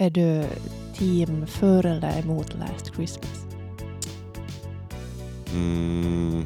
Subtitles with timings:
[0.00, 0.44] Är du
[0.94, 3.44] team för eller emot Last Christmas?
[5.52, 6.44] Mm,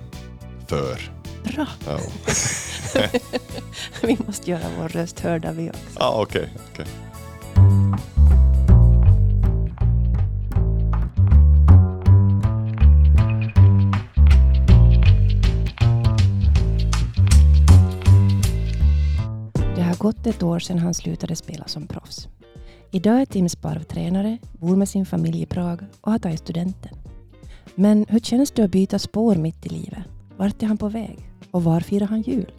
[0.67, 1.11] för.
[1.45, 1.67] Bra!
[1.87, 1.99] Ja,
[4.03, 5.99] Vi måste göra vår röst hörda vi också.
[6.01, 6.51] ah, okej.
[6.73, 6.87] okej.
[19.77, 22.02] Det har gått ett år sedan han slutade spela som proffs.
[22.95, 26.97] Idag är Tim Sparv tränare, bor med sin familj i Prag och har tagit studenten.
[27.75, 30.05] Men hur känns det att byta spår mitt i livet?
[30.37, 31.31] Vart är han på väg?
[31.51, 32.53] Och var firar han jul?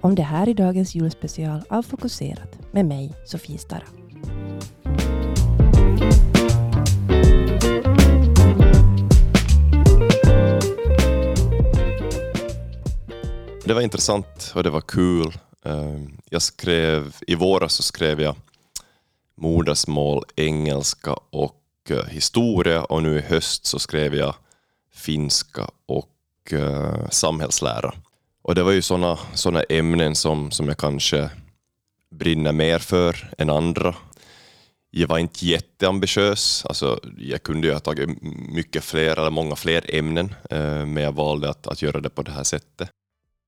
[0.00, 3.86] Om det här i dagens julspecial av Fokuserat med mig, Sofie Starra.
[13.64, 15.38] Det var intressant och det var kul.
[15.64, 16.00] Eh,
[16.30, 18.36] jag skrev, I våras så skrev jag
[19.40, 24.34] modersmål, engelska och eh, historia och nu i höst så skrev jag
[24.94, 27.94] finska och eh, samhällslära.
[28.42, 31.30] Och det var ju sådana såna ämnen som, som jag kanske
[32.10, 33.94] brinner mer för än andra.
[34.90, 39.94] Jag var inte jätteambitiös, alltså, jag kunde ju ha tagit mycket fler, eller många fler
[39.94, 42.90] ämnen, eh, men jag valde att, att göra det på det här sättet.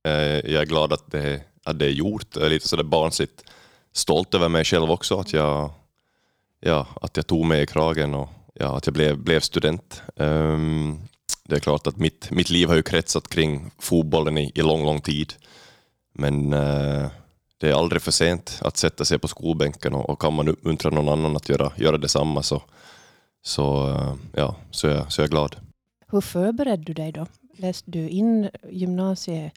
[0.08, 0.12] Eh,
[0.52, 2.36] Jag är glad att det, att det är gjort.
[2.36, 3.44] Jag är lite sådär barnsligt
[3.92, 5.70] stolt över mig själv också, att jag,
[6.62, 10.02] ja, att jag tog mig i kragen och ja, att jag blev, blev student.
[10.16, 10.98] Um,
[11.44, 14.84] det är klart att mitt, mitt liv har ju kretsat kring fotbollen i, i lång,
[14.84, 15.33] lång tid.
[16.14, 17.06] Men uh,
[17.58, 20.90] det är aldrig för sent att sätta sig på skolbänken och, och kan man uppmuntra
[20.90, 22.62] någon annan att göra, göra detsamma så,
[23.42, 25.56] så, uh, ja, så, är, jag- så är jag glad.
[26.08, 27.27] Hur förberedde du dig då?
[27.56, 29.52] Läste du in gymnasiet?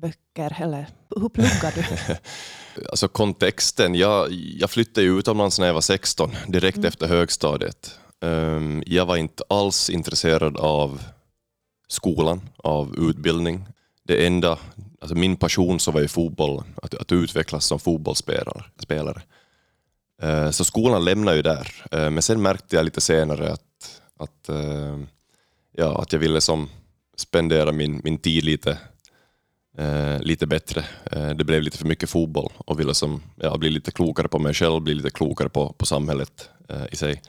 [0.00, 2.16] Gymnasieböcker eller hur pluggade du?
[2.90, 7.98] Alltså kontexten, jag, jag flyttade ju utomlands när jag var 16, direkt efter högstadiet.
[8.22, 11.02] Ehm, jag var inte alls intresserad av
[11.88, 13.66] skolan, av utbildning.
[14.04, 14.58] Det enda,
[15.00, 18.64] alltså min passion så var ju fotboll, att, att utvecklas som fotbollsspelare.
[18.78, 19.22] Spelare.
[20.22, 21.84] Eh, så skolan lämnade ju där.
[21.90, 24.98] Eh, men sen märkte jag lite senare att, att, eh,
[25.76, 26.68] ja, att jag ville som
[27.16, 28.78] spendera min, min tid lite
[29.80, 30.84] eh, lite bättre.
[31.12, 34.38] Eh, det blev lite för mycket fotboll och ville som, ja, bli lite klokare på
[34.38, 37.22] mig själv, bli lite klokare på, på samhället eh, i sig.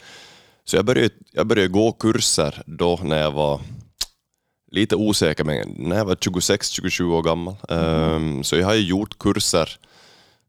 [0.66, 3.62] Så jag började, jag började gå kurser då när jag var
[4.72, 7.56] lite osäker, men när jag var 26-27 år gammal.
[7.69, 9.69] Ehm, så jag har ju gjort kurser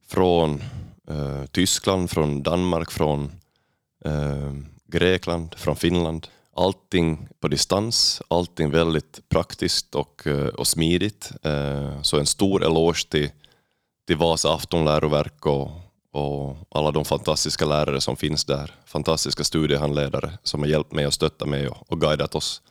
[0.09, 0.63] från
[1.09, 3.33] eh, Tyskland, från Danmark, från
[4.05, 4.53] eh,
[4.87, 6.27] Grekland, från Finland.
[6.57, 11.31] Allting på distans, allting väldigt praktiskt och, eh, och smidigt.
[11.43, 13.31] Eh, Så en stor eloge till,
[14.07, 15.71] till Vasa aftonläroverk och,
[16.13, 18.75] och alla de fantastiska lärare som finns där.
[18.85, 22.63] Fantastiska studiehandledare som har hjälpt mig och stöttat mig och, och guidat oss.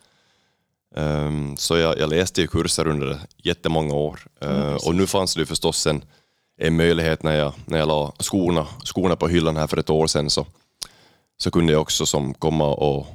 [0.96, 4.20] Ehm, Så jag, jag läste ju kurser under jättemånga år.
[4.40, 6.04] Eh, och nu fanns det förstås en,
[6.58, 10.06] en möjlighet när jag, när jag la skorna, skorna på hyllan här för ett år
[10.06, 10.46] sedan så,
[11.38, 13.06] så kunde jag också som komma och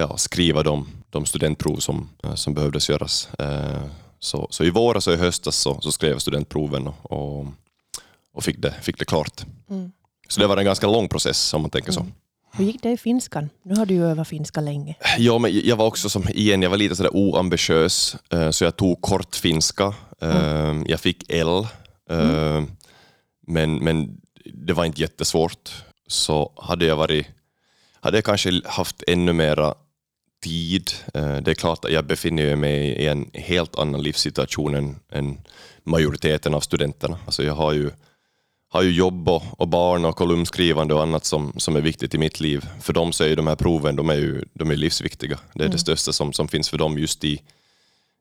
[0.00, 3.28] ja, skriva de, de studentprov som, eh, som behövdes göras.
[3.38, 3.82] Eh,
[4.22, 7.46] Så, så i våras och i höstas så, så skrev jag studentproven och,
[8.34, 9.44] och, fick, det, fick det klart.
[9.70, 9.92] Mm.
[10.28, 12.06] Så det var en ganska lång process om man tänker så.
[12.52, 13.48] Hur gick det i finskan?
[13.64, 14.94] Nu har du ju övat finska länge.
[15.18, 18.76] Ja, men jag var också som, igen, jag var lite sådär oambitiös, eh, så jag
[18.76, 19.94] tog kort finska.
[20.20, 21.66] Eh, Jag fick L,
[22.10, 22.62] eh,
[23.46, 25.84] men, men det var inte jättesvårt.
[26.08, 27.26] Så hade jag varit,
[28.00, 29.74] hade jag kanske haft ännu mera
[30.40, 30.90] tid.
[31.14, 35.40] eh, Det är klart att jag befinner mig i en helt annan livssituation än, än
[35.84, 37.18] majoriteten av studenterna.
[37.26, 37.90] Alltså jag har ju
[38.72, 42.18] har ju jobb och, och barn och kolumnskrivande och annat som, som är viktigt i
[42.18, 42.68] mitt liv.
[42.80, 45.38] För dem så är de här proven de är ju, de är livsviktiga.
[45.54, 47.42] Det är det största som, som finns för dem just i,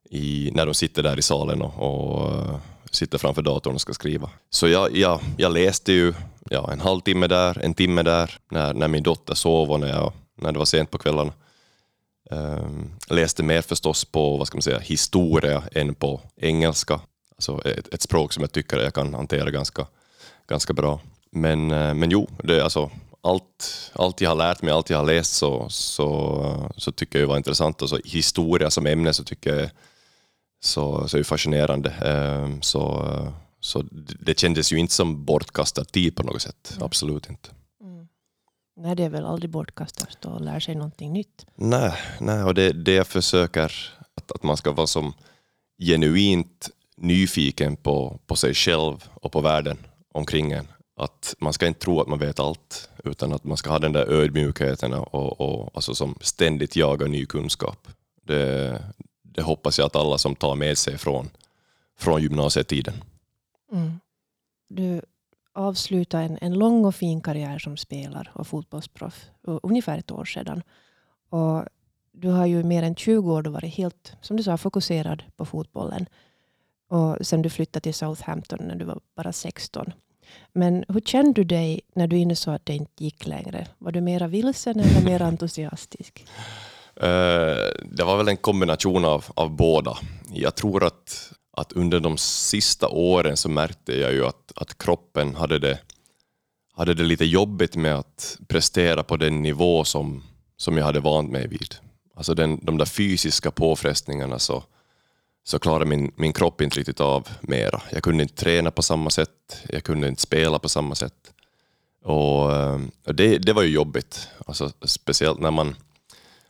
[0.10, 2.58] i, när de sitter där i salen och, och eh,
[2.92, 4.30] sitter framför datorn och ska skriva.
[4.50, 6.14] Så jag, jag, jag läste ju
[6.50, 10.14] ja, en halvtimme där, en timme där, när, när min dotter sov och när, jag,
[10.42, 11.34] när det var sent på kvällarna.
[12.32, 17.02] Ehm, läste mer förstås på vad ska man säga, historia än på engelska.
[17.36, 19.88] Alltså ett, ett språk som jag tycker jag kan hantera ganska,
[20.48, 21.00] ganska bra.
[21.32, 22.92] Men, eh, men jo, det, är alltså,
[23.22, 27.28] allt, allt jag har lärt mig, allt jag har läst så, så, så tycker jag
[27.28, 27.82] var intressant.
[27.82, 29.70] Alltså, historia som ämne så tycker jag
[30.62, 31.90] så, så är fascinerande.
[31.90, 33.08] Ehm, så,
[33.60, 36.78] så det det kändes ju inte som bortkastad tid på något sätt.
[36.82, 37.50] Absolut inte.
[38.82, 41.46] Nej, det är väl aldrig bortkastat att lära sig någonting nytt.
[41.56, 43.72] Nej, nej och det, det jag försöker
[44.16, 45.14] att, att man ska vara som
[45.80, 49.78] genuint nyfiken på, på sig själv och på världen
[50.14, 50.68] omkring en.
[50.96, 53.94] att man ska inte tro att man vet allt, utan att man ska ha den
[53.94, 57.88] där ödmjukheten och, och alltså som ständigt jagar ny kunskap.
[58.24, 58.84] Det,
[59.24, 61.30] det hoppas jag att alla som tar med sig från,
[61.98, 63.04] från gymnasietiden.
[63.72, 64.00] Mm.
[64.70, 65.02] Du
[65.54, 70.64] avslutade en, en lång och fin karriär som spelare och fotbollsproff ungefär ett år sedan.
[71.30, 71.66] Och
[72.12, 76.06] du har ju mer än 20 år varit helt, som du sa, fokuserad på fotbollen.
[76.90, 79.94] Och sen du flyttade till Southampton när du var bara 16.
[80.54, 83.68] Men hur kände du dig när du insåg att det inte gick längre?
[83.78, 86.26] Var du mera vilsen eller mer entusiastisk?
[87.04, 87.08] Uh,
[87.92, 89.98] det var väl en kombination av, av båda.
[90.32, 95.36] Jag tror att, att under de sista åren så märkte jag ju att, att kroppen
[95.36, 95.80] hade det,
[96.74, 100.24] hade det lite jobbigt med att prestera på den nivå som,
[100.58, 101.76] som jag hade vant mig vid.
[102.16, 104.64] Alltså den, de där fysiska påfrestningarna så,
[105.44, 107.82] så klarade min, min kropp inte riktigt av mera.
[107.92, 111.34] Jag kunde inte träna på samma sätt, jag kunde inte spela på samma sätt.
[112.04, 115.76] Och, eh, och det, det var ju jobbigt, alltså, speciellt när man,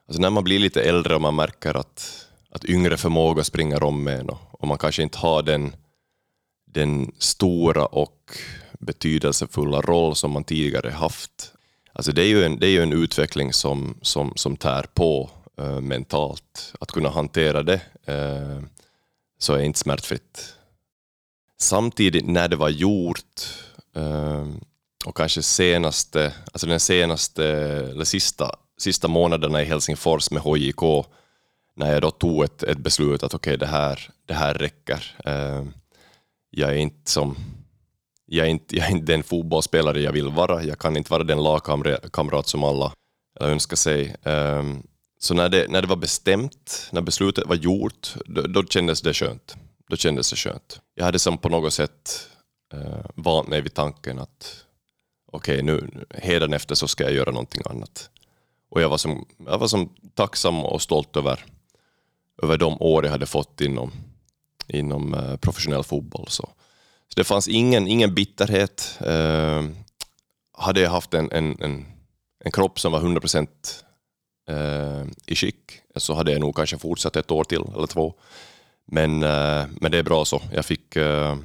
[0.07, 4.07] alltså när man blir lite äldre och man märker att, att yngre förmågor springer om
[4.07, 5.75] en och, och man kanske inte har den,
[6.65, 8.37] den stora och
[8.79, 11.53] betydelsefulla roll som man tidigare haft.
[11.93, 15.29] Alltså det är ju en, det är ju en utveckling som, som, som tär på
[15.61, 16.73] uh, mentalt.
[16.79, 18.61] Att kunna hantera det uh,
[19.39, 20.55] så är inte smärtfritt.
[21.57, 23.49] Samtidigt när det var gjort
[23.97, 24.47] uh,
[25.05, 31.05] och kanske senaste, alltså den senaste, eller sista, sista månaderna i Helsingfors med HJK,
[31.79, 35.15] när jag då tog ett, ett beslut att okej, okay, det, här, det här räcker.
[35.25, 35.63] Eh,
[36.49, 37.35] jag är inte som
[38.25, 40.63] jag är, inte, jag är inte den fotbollsspelare jag vill vara.
[40.63, 42.93] Jag kan inte vara den lagkamrat som alla
[43.39, 44.15] önskar sig.
[44.23, 44.63] Eh,
[45.19, 49.13] så när det, när det var bestämt, när beslutet var gjort, då, då kändes det
[49.13, 49.55] skönt.
[49.89, 50.79] Då kändes det skönt.
[50.95, 52.29] Jag hade som på något sätt
[52.73, 54.65] eh, vant mig vid tanken att
[55.31, 58.09] okej, okay, nu hädanefter så ska jag göra någonting annat.
[58.69, 61.45] Och jag var som, jag var som tacksam och stolt över,
[62.41, 63.91] över de år jag hade fått inom,
[64.67, 66.27] inom eh, professionell fotboll.
[66.27, 66.49] Så.
[67.07, 68.99] så det fanns ingen, ingen bitterhet.
[69.05, 69.63] Eh,
[70.57, 71.85] hade jag haft en, en, en,
[72.45, 73.85] en kropp som var 100 procent
[74.49, 78.13] eh, i skick så hade jag nog kanske fortsatt ett år till eller två.
[78.85, 80.41] Men, eh, men det är bra så.
[80.53, 81.37] Jag fick, eh,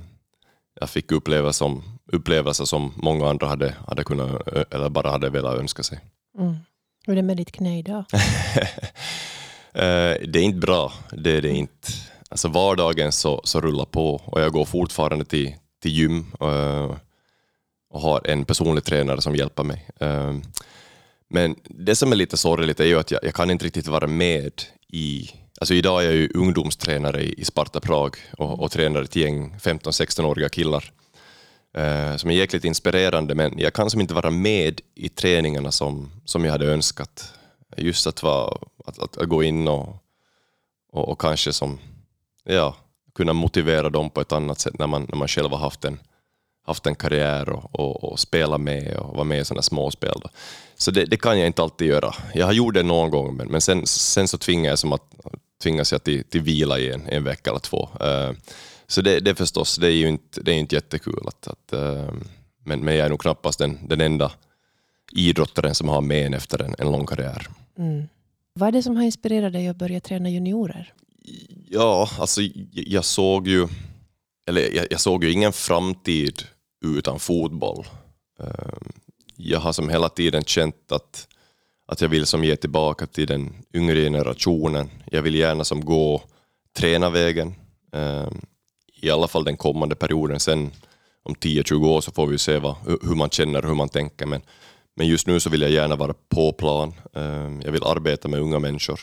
[0.80, 1.82] jag fick uppleva som,
[2.12, 6.00] upplevelser som många andra hade, hade kunnat, eller bara hade velat önska sig.
[6.38, 6.56] Mm.
[7.06, 8.04] Hur är det med ditt knä idag?
[9.74, 11.88] Eh, det är inte bra, det är det inte.
[12.28, 16.90] Alltså vardagen så, så rullar på och jag går fortfarande till, till gym och,
[17.90, 19.88] och har en personlig tränare som hjälper mig.
[20.00, 20.34] Eh,
[21.30, 24.06] men det som är lite sorgligt är ju att jag, jag kan inte riktigt vara
[24.06, 25.30] med i
[25.60, 30.48] Alltså idag är jag ju ungdomstränare i Sparta Prag och, och tränar ett gäng 15-16-åriga
[30.48, 30.92] killar
[31.76, 36.10] eh, som är jäkligt inspirerande, men jag kan som inte vara med i träningarna som,
[36.24, 37.34] som jag hade önskat.
[37.76, 39.96] Just att, vara, att, att, att gå in och,
[40.92, 41.78] och, och, kanske som,
[42.44, 42.76] ja,
[43.14, 45.98] kunna motivera dem på ett annat sätt när man, när man själv har haft en,
[46.66, 50.20] haft en karriär och, och, och spela med och vara med i sådana småspel.
[50.22, 50.28] Då.
[50.76, 52.14] Så det, det, kan jag inte alltid göra.
[52.34, 55.14] Jag har gjort det någon gång, men, men sen, sen så tvingas jag, som att,
[55.62, 57.88] tvingas jag till, till vila i en, en vecka eller två.
[58.00, 58.32] Uh,
[58.86, 61.24] så det, det förstås, det är ju inte, det är inte jättekul.
[61.26, 62.12] Att, att uh,
[62.64, 64.32] men, men jag är nog knappast den, den enda
[65.12, 67.48] idrottaren som har men efter en, en lång karriär.
[67.78, 68.08] Mm.
[68.58, 70.92] Vad är det som har inspirerat dig att börja träna juniorer?
[71.70, 72.40] Ja, alltså
[72.72, 73.68] jag såg ju,
[74.48, 76.42] eller jag, jag såg ju ingen framtid
[76.84, 77.86] utan fotboll.
[78.40, 78.92] Ehm,
[79.36, 81.28] jag har som hela tiden känt att,
[81.86, 84.90] att jag vill som ge tillbaka till den yngre generationen.
[85.10, 86.22] Jag vill gärna som gå
[86.76, 87.54] tränarvägen,
[87.92, 88.40] ehm,
[89.02, 90.40] i alla fall den kommande perioden.
[90.40, 90.70] Sen
[91.22, 94.26] om 10-20 år så får vi se vad, hur man känner och hur man tänker.
[94.26, 94.42] Men,
[94.96, 96.92] men just nu så vill jag gärna vara på plan.
[97.14, 99.00] Ehm, jag vill arbeta med unga människor.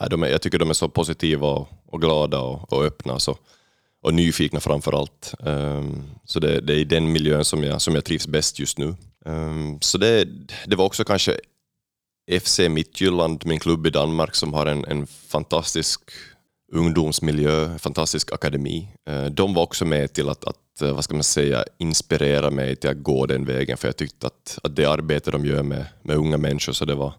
[0.00, 3.18] Äh, jag tycker de är så positiva och, glada och, öppna.
[3.18, 3.36] Så,
[4.02, 5.34] och nyfikna framför allt.
[5.46, 8.94] Ehm, så det, är i den miljön som jag, som jag trivs bäst just nu.
[9.26, 10.28] Ehm, så det,
[10.66, 11.40] det var också kanske
[12.40, 16.00] FC Midtjylland, min klubb i Danmark, som har en, en fantastisk
[16.72, 18.88] ungdomsmiljö, fantastisk akademi.
[19.08, 22.76] Eh, de var också med till att, att, eh, vad ska man säga, inspirera mig
[22.76, 25.86] till att gå den vägen, för jag tyckte att, att det arbete de gör med,
[26.02, 27.12] med unga människor, så det var,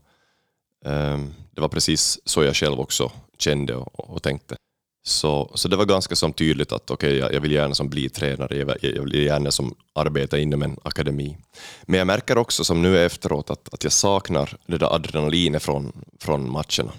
[0.86, 4.56] um, det var precis så jag själv också kände och, och tänkte.
[5.04, 8.10] Så, så det var ganska som tydligt att okay, jag, jag vill gärna som bli
[8.10, 11.38] tränare, jag, jag vill gärna som arbeta inom en akademi.
[11.86, 15.92] Men jag märker också som nu efteråt att, att jag saknar det där adrenalinet från,
[16.20, 16.92] från matcherna.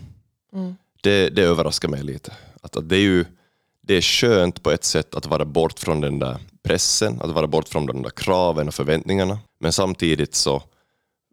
[0.52, 0.74] Mm.
[1.02, 2.32] Det, det överraskar mig lite.
[2.60, 3.24] Att, att det, är ju,
[3.80, 7.46] det är skönt på ett sätt att vara bort från den där pressen, att vara
[7.46, 9.38] bort från de där kraven och förväntningarna.
[9.60, 10.62] Men samtidigt så,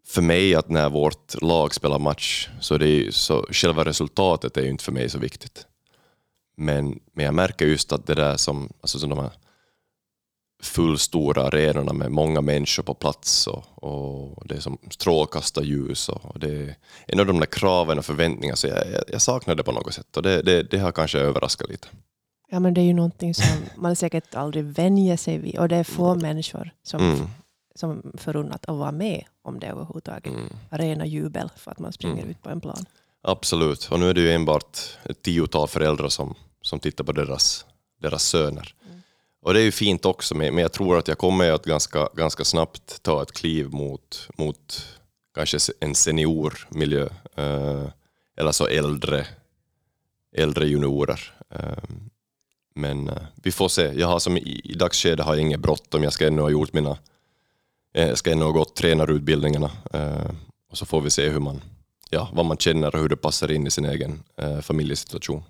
[0.06, 4.62] för mig att när vårt lag spelar match, så, det är, så själva resultatet är
[4.62, 5.66] ju inte för mig så viktigt.
[6.56, 9.30] Men, men jag märker just att det där som, alltså som de här
[10.62, 16.38] fullstora arenorna med många människor på plats och, och det är som strålkastarljus och, och
[16.40, 16.76] det är
[17.06, 19.94] en av de där kraven och förväntningarna så jag, jag, jag saknar det på något
[19.94, 21.88] sätt och det, det, det har kanske överraskat lite.
[22.50, 25.76] Ja, men det är ju någonting som man säkert aldrig vänjer sig vid och det
[25.76, 27.20] är få människor som, Mm.
[27.74, 30.26] som förunnat att vara med om det överhuvudtaget.
[30.32, 30.48] Mm.
[30.70, 32.30] Arena jubel för att man springer Mm.
[32.30, 32.84] ut på en plan.
[33.22, 37.64] Absolut, och nu är det ju enbart ett tiotal föräldrar som, som tittar på deras,
[38.02, 38.74] deras söner.
[39.42, 42.44] Och det är ju fint också, men jag tror att jag kommer att ganska, ganska
[42.44, 44.86] snabbt ta ett kliv mot, mot
[45.34, 47.86] kanske en seniormiljö, eh,
[48.36, 49.26] eller så äldre,
[50.36, 51.34] äldre juniorer.
[51.50, 51.84] Eh,
[52.74, 53.82] men eh, vi får se.
[53.82, 56.72] Jag har som i, I dagsskedet har jag inget bråttom, jag ska ännu ha gjort
[56.72, 56.98] mina,
[57.94, 60.30] eh, jag ska ännu ha gått tränarutbildningarna eh,
[60.70, 61.60] och så får vi se hur man,
[62.10, 65.42] ja, vad man känner och hur det passar in i sin egen eh, familjesituation.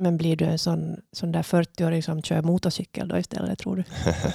[0.00, 3.84] Men blir du en sån, sån där 40-åring som kör motorcykel då istället tror du?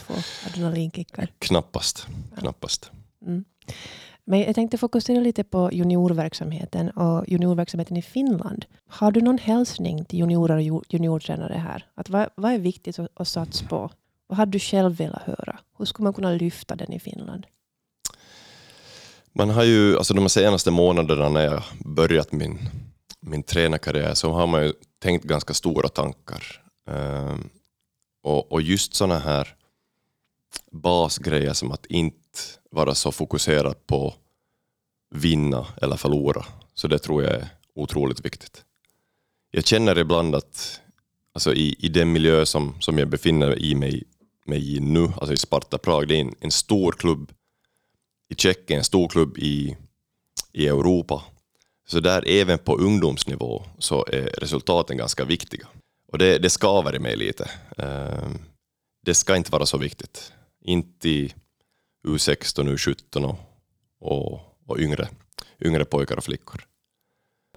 [0.48, 1.28] Adrenalinkickar.
[1.40, 2.08] Knappast.
[2.40, 2.92] Knappast.
[3.26, 3.44] Mm.
[4.26, 8.66] Men jag tänkte fokusera lite på juniorverksamheten och juniorverksamheten i Finland.
[8.88, 11.86] Har du någon hälsning till juniorer och ju- juniortränare här?
[11.96, 13.90] Att vad, vad är viktigt att, att satsa på?
[14.28, 15.60] Vad hade du själv velat höra?
[15.78, 17.46] Hur skulle man kunna lyfta den i Finland?
[19.34, 22.60] Man har ju, alltså de senaste månaderna när jag börjat min,
[23.20, 26.64] min tränarkarriär så har man ju tänkt ganska stora tankar.
[26.88, 27.50] Ehm,
[28.24, 29.56] och, och just sådana här
[30.72, 32.40] basgrejer som att inte
[32.72, 34.14] vara så fokuserad på
[35.16, 36.46] vinna eller förlora.
[36.74, 38.66] Så det tror jag är otroligt viktigt.
[39.52, 40.82] Jag känner ibland att
[41.34, 44.04] alltså i, i den miljö som, som jag befinner i mig,
[44.46, 47.32] mig i nu, alltså i Sparta Prag, det är en, en stor klubb
[48.30, 49.78] i Tjeckien, en stor klubb i,
[50.52, 51.24] i Europa.
[51.92, 55.68] Så där även på ungdomsnivå så är resultaten ganska viktiga.
[56.12, 57.50] Och det, det skaver i mig lite.
[57.78, 58.40] Ehm,
[59.06, 60.34] det ska inte vara så viktigt.
[60.62, 61.34] Inte i
[62.08, 63.40] U16, U17 och,
[64.00, 65.08] och, och yngre,
[65.66, 66.66] yngre pojkar och flickor.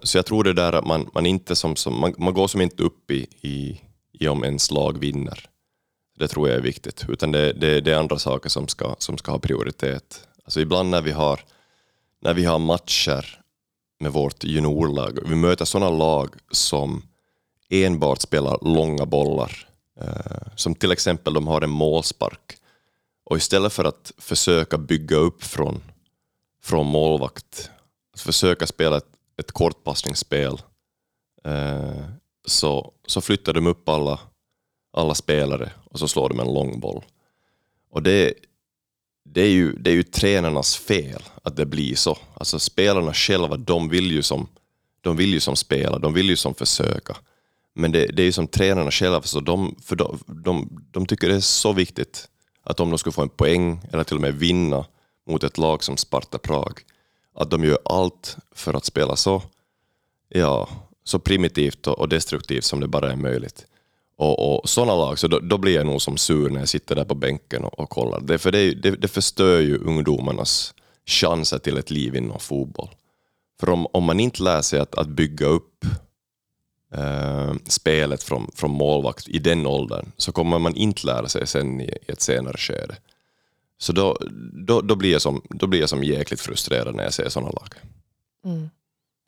[0.03, 2.61] Så jag tror det där att man, man inte som, som man, man går som
[2.61, 5.49] inte upp i, i, i om ens lag vinner.
[6.17, 7.05] Det tror jag är viktigt.
[7.09, 10.27] Utan det, det, det är andra saker som ska, som ska ha prioritet.
[10.43, 11.39] Alltså ibland när vi har,
[12.21, 13.41] när vi har matcher
[13.99, 17.03] med vårt juniorlag, vi möter sådana lag som
[17.69, 19.67] enbart spelar långa bollar.
[20.01, 22.57] Eh, som till exempel de har en målspark.
[23.23, 25.83] Och istället för att försöka bygga upp från,
[26.61, 27.69] från målvakt,
[28.13, 30.61] att försöka spela ett, ett kortpassningsspel,
[31.43, 32.05] eh,
[32.45, 34.19] så, så flyttar de upp alla,
[34.93, 37.03] alla spelare och så slår de en lång boll.
[37.89, 38.33] Och det,
[39.25, 42.17] det, är ju, det är ju tränarnas fel att det blir så.
[42.33, 44.47] Alltså spelarna själva, de vill ju som,
[45.01, 47.17] de vill ju som spela, de vill ju som försöka.
[47.73, 51.27] Men det, det är ju som tränarna själva, så de, för de, de, de tycker
[51.27, 52.29] det är så viktigt
[52.63, 54.85] att om de skulle få en poäng eller till och med vinna
[55.27, 56.79] mot ett lag som Sparta Prag,
[57.35, 59.41] att de gör allt för att spela så,
[60.29, 60.69] ja,
[61.03, 63.65] så primitivt och och destruktivt som det bara är möjligt.
[64.17, 66.95] Och, och sådana lag, så då, då blir jag nog som sur när jag sitter
[66.95, 68.21] där på bänken och, och kollar.
[68.21, 70.73] Det, för det, det, det förstör ju ungdomarnas
[71.05, 72.89] chanser till ett liv inom fotboll.
[73.59, 75.85] För om, om man inte lär sig att, att bygga upp
[76.93, 81.81] eh, spelet från, från målvakt i den åldern så kommer man inte lära sig sen
[81.81, 82.95] i, i ett senare skede.
[83.77, 84.17] Så då,
[84.53, 87.51] då, då, blir jag som, då blir jag som jäkligt frustrerad när jag ser sådana
[87.51, 87.73] lag.
[88.45, 88.69] Mm.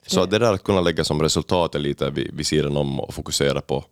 [0.08, 3.62] Så det där att kunna lägga som resultatet lite vid, vid sidan om och fokusera
[3.62, 3.86] på,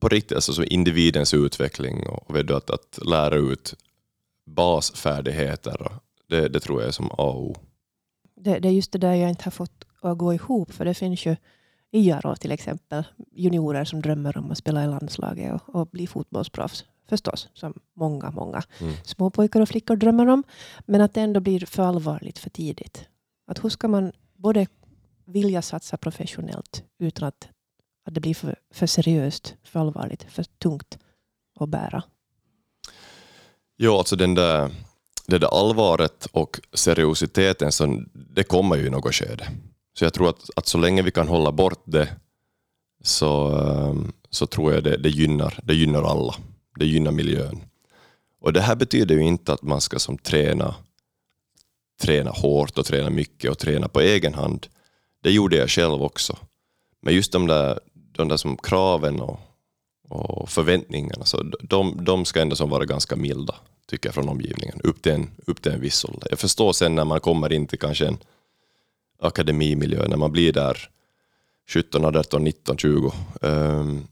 [0.00, 3.74] på riktigt, alltså så individens utveckling och vet du, att, att lära ut
[4.46, 5.92] basfärdigheter.
[6.28, 7.56] Det, det tror jag är som A och O.
[8.36, 10.72] Det, det är just det där jag inte har fått att gå ihop.
[10.72, 11.36] För det finns ju
[11.90, 16.06] i Jaro till exempel juniorer som drömmer om att spela i landslaget och, och bli
[16.06, 16.84] fotbollsproffs.
[17.08, 18.94] Förstås, som många, många Mm.
[19.04, 20.44] små pojkar och flickor drömmer om.
[20.86, 23.08] Men att det ändå blir för allvarligt för tidigt.
[23.46, 24.66] Att hur ska man både
[25.26, 27.48] vilja satsa professionellt utan att,
[28.10, 30.98] att det blir för, för seriöst, för allvarligt, för tungt
[31.60, 32.02] att bära.
[33.76, 34.70] Ja, alltså den där,
[35.26, 39.48] det där allvaret och seriositeten, så det kommer ju i något skede.
[39.98, 42.08] Så jag tror att, att så länge vi kan hålla bort det
[43.02, 46.34] så, ehm, så tror jag det, det, gynnar, det gynnar alla.
[46.78, 47.62] Det gynnar miljön.
[48.40, 50.74] Och det här betyder ju inte att man ska som träna,
[52.02, 54.66] träna hårt och träna mycket och träna på egen hand.
[55.22, 56.38] Det gjorde jag själv också.
[57.02, 57.80] Men just de där,
[58.20, 59.40] de där som kraven och,
[60.08, 63.54] och förväntningarna, så de, de ska ändå som vara ganska milda,
[63.86, 66.26] tycker jag, från omgivningen, upp till, en, upp till en viss ålder.
[66.30, 68.18] Jag förstår sen när man kommer in till kanske en
[69.20, 70.90] akademimiljö, när man blir där
[71.68, 74.06] 17, 18, 19, 20, um,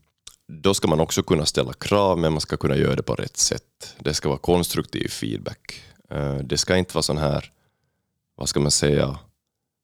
[0.48, 3.36] då ska man också kunna ställa krav, men man ska kunna göra det på rätt
[3.36, 3.94] sätt.
[3.98, 5.82] Det ska vara konstruktiv feedback.
[6.12, 7.52] Uh, det ska inte vara sån här,
[8.36, 9.18] vad ska man säga,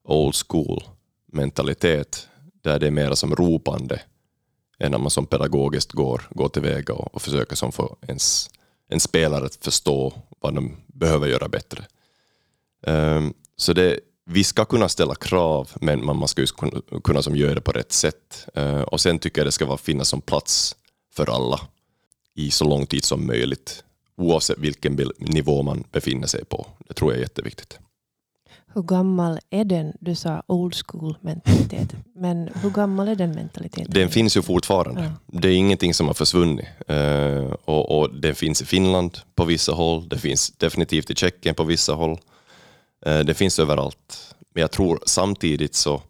[0.03, 0.83] old school
[1.31, 2.27] mentalitet,
[2.61, 4.01] där det är mer som ropande
[4.79, 8.49] än när man som pedagogiskt går, går tillväga och, och försöker som få ens,
[8.89, 11.85] en spelare att förstå vad de behöver göra bättre.
[12.87, 17.35] Um, så det, vi ska kunna ställa krav, men man ska ju kunna, kunna som
[17.35, 18.47] göra det på rätt sätt.
[18.57, 20.75] Uh, och sen tycker jag det ska vara, finnas som plats
[21.13, 21.61] för alla
[22.35, 23.83] i så lång tid som möjligt,
[24.17, 26.67] oavsett vilken nivå man befinner sig på.
[26.87, 27.79] Det tror jag är jätteviktigt.
[28.75, 29.93] Hur gammal är den?
[29.99, 31.95] Du sa old school mentalitet.
[32.15, 33.93] Men hur gammal är den mentaliteten?
[33.93, 35.03] Den finns ju fortfarande.
[35.03, 35.39] Ja.
[35.39, 36.65] Det är ingenting som har försvunnit.
[36.91, 40.09] Uh, och, och den finns i Finland på vissa håll.
[40.09, 42.19] Det finns definitivt i Tjeckien på vissa håll.
[43.07, 44.35] Uh, det finns överallt.
[44.53, 46.01] Men jag tror samtidigt så,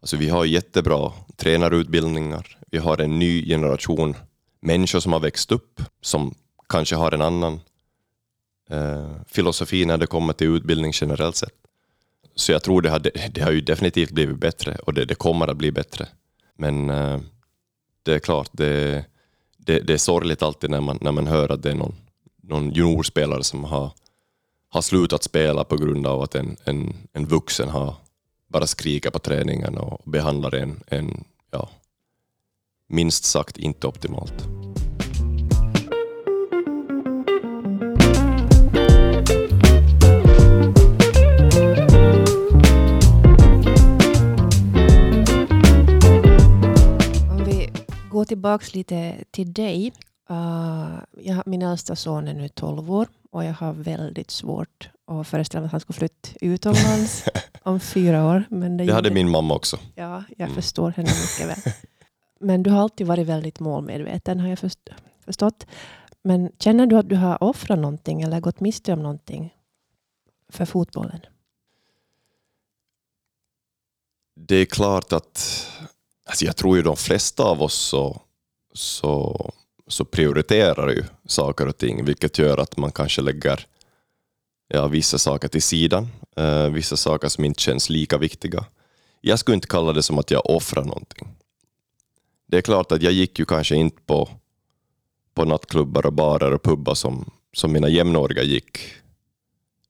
[0.00, 2.58] alltså vi har jättebra tränarutbildningar.
[2.70, 4.14] Vi har en ny generation
[4.60, 6.34] människor som har växt upp, som
[6.68, 7.60] kanske har en annan
[8.72, 11.65] uh, filosofi när det kommer till utbildning generellt sett.
[12.36, 12.98] Så jag tror det har,
[13.30, 16.08] det har ju definitivt blivit bättre och det, det kommer att bli bättre.
[16.56, 17.20] Men eh,
[18.02, 19.04] det är klart, det,
[19.58, 21.94] det, det, är sorgligt alltid när man, när man hör att det är någon,
[22.42, 23.90] någon juniorspelare som har,
[24.68, 27.94] har slutat spela på grund av att en, en, en vuxen har
[28.48, 31.70] bara skrikit på träningen och behandlar en, en ja,
[32.88, 34.48] minst sagt inte optimalt.
[48.26, 49.92] Tillbaka lite till dig.
[50.30, 55.26] Uh, jag, min äldsta son är nu 12 år och jag har väldigt svårt att
[55.26, 57.24] föreställa mig att han ska flytta utomlands
[57.62, 58.44] om fyra år.
[58.50, 59.78] Men det, det hade min mamma också.
[59.94, 60.54] Ja, jag mm.
[60.54, 61.72] förstår henne mycket väl.
[62.40, 64.58] Men du har alltid varit väldigt målmedveten har jag
[65.24, 65.66] förstått.
[66.22, 69.54] Men känner du att du har offrat någonting eller gått miste om någonting
[70.48, 71.20] för fotbollen?
[74.34, 75.68] Det är klart att
[76.26, 78.20] Alltså jag tror ju de flesta av oss så,
[78.74, 79.52] så,
[79.88, 83.66] så prioriterar ju saker och ting, vilket gör att man kanske lägger
[84.68, 88.64] ja, vissa saker till sidan, eh, vissa saker som inte känns lika viktiga.
[89.20, 91.28] Jag skulle inte kalla det som att jag offrar någonting.
[92.46, 94.28] Det är klart att jag gick ju kanske inte på,
[95.34, 98.78] på nattklubbar och barer och pubbar som, som mina jämnåriga gick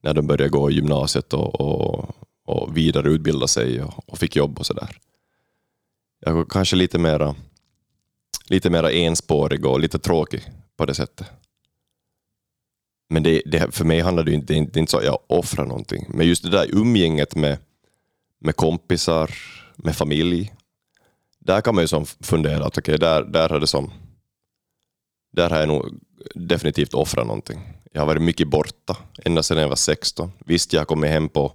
[0.00, 4.58] när de började gå i gymnasiet och, och, och vidareutbilda sig och, och fick jobb
[4.58, 4.98] och sådär
[6.26, 7.34] jag var kanske lite mera,
[8.46, 10.42] lite mera enspårig och lite tråkig
[10.76, 11.26] på det sättet.
[13.08, 15.66] Men det, det, för mig handlar det inte, det är inte så att jag offrar
[15.66, 16.06] någonting.
[16.08, 17.58] Men just det där umgänget med,
[18.38, 19.30] med kompisar,
[19.76, 20.52] med familj.
[21.38, 23.92] Där kan man ju som fundera att okay, där, där, har det som,
[25.32, 26.00] där har jag nog
[26.34, 27.60] definitivt offrat någonting.
[27.92, 30.32] Jag har varit mycket borta ända sedan jag var 16.
[30.38, 31.52] Visst, jag har kommit hem på,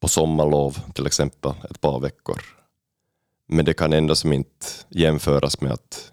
[0.00, 2.59] på sommarlov till exempel ett par veckor.
[3.52, 6.12] Men det kan ändå som inte jämföras med att,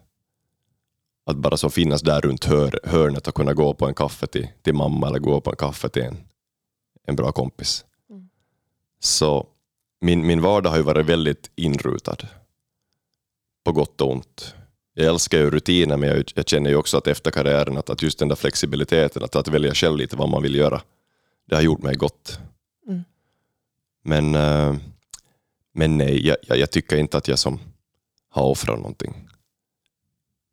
[1.26, 4.48] att bara så finnas där runt hör, hörnet och kunna gå på en kaffe till,
[4.62, 6.18] till mamma eller gå på en kaffe till en,
[7.08, 7.86] en bra kompis.
[8.10, 8.30] Mm.
[9.00, 9.48] Så
[10.02, 12.18] min, min vardag har ju varit väldigt inrutad.
[13.64, 14.56] På gott och ont.
[14.94, 18.02] Jag älskar ju rutiner men jag, jag känner ju också att efter karriären att, att
[18.02, 20.82] just den där flexibiliteten, att, att välja själv lite vad man vill göra,
[21.46, 22.40] det har gjort mig gott.
[22.88, 23.04] Mm.
[24.04, 24.76] Men äh,
[25.78, 27.60] men nej, jag, jag, jag, tycker inte att jag som
[28.30, 29.28] har offrat någonting.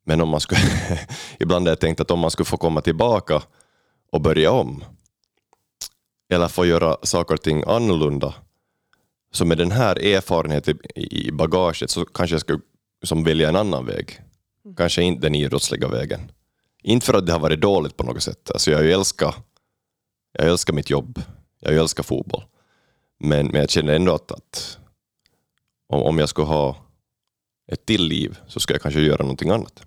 [0.04, 0.60] Men om man skulle,
[1.38, 3.42] ibland har jag tänkt att om man skulle få komma tillbaka
[4.12, 4.84] och börja om,
[6.32, 8.34] eller få göra saker och ting annorlunda,
[9.32, 12.60] så med den här erfarenheten i bagaget så kanske jag skulle
[13.02, 14.20] som välja en annan väg.
[14.64, 14.76] Mm.
[14.76, 16.32] Kanske inte den idrottsliga vägen.
[16.82, 18.50] Inte för att det har varit dåligt på något sätt.
[18.50, 19.34] Alltså jag, älskar,
[20.32, 21.22] jag älskar mitt jobb,
[21.60, 22.44] jag älskar fotboll.
[23.18, 24.78] Men, men jag känner ändå att, att
[25.94, 26.76] om, om jag skulle ha
[27.72, 29.82] ett till liv så ska jag kanske göra någonting annat.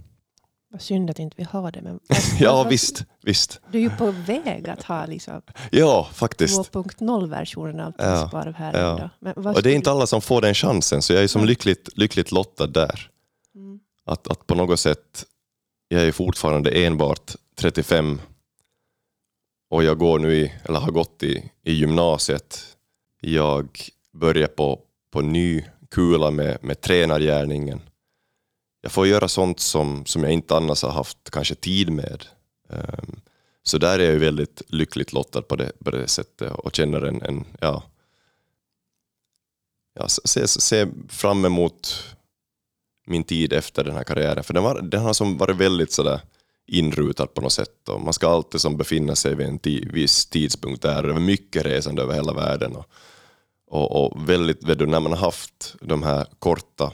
[0.70, 1.82] Vad synd att inte vi har det.
[1.82, 2.00] Men
[2.40, 3.62] ja, visst, visst.
[3.72, 5.42] Du är ju på väg att ha liksom
[5.72, 6.72] ja, faktiskt.
[6.72, 8.80] 2.0-versionen av Tidsparv här.
[8.80, 9.10] Ja.
[9.20, 11.98] Men och det är inte alla som får den chansen, så jag är som lyckligt,
[11.98, 13.10] lyckligt lottad där.
[13.56, 13.80] Mm.
[14.06, 15.26] Att, att på något sätt,
[15.88, 18.22] jag är fortfarande enbart 35
[19.70, 22.78] och jag går nu i, eller har gått i, i gymnasiet.
[23.22, 23.80] Jag
[24.14, 24.80] börjar på,
[25.12, 27.82] på ny kula med, med tränargärningen.
[28.82, 32.26] jag får göra sånt som, som jag inte annars har haft kanske tid med.
[32.70, 33.20] Um,
[33.64, 37.02] så där är jag ju väldigt lyckligt lottad på det, på det sättet och känner
[37.02, 37.84] en, en ja,
[40.00, 42.04] ja, se, se fram emot
[43.06, 44.44] min tid efter den här karriären.
[44.44, 46.22] För den, var, den har som varit väldigt sådär
[46.68, 47.90] inrutad på något sätt.
[47.90, 49.60] Och man ska alltid som befinna sig vid en
[49.92, 50.98] viss tidpunkt där.
[50.98, 52.76] och Det var mycket resande över hela världen.
[52.76, 52.86] Och,
[53.68, 56.94] och, och väldigt, när man har haft de här korta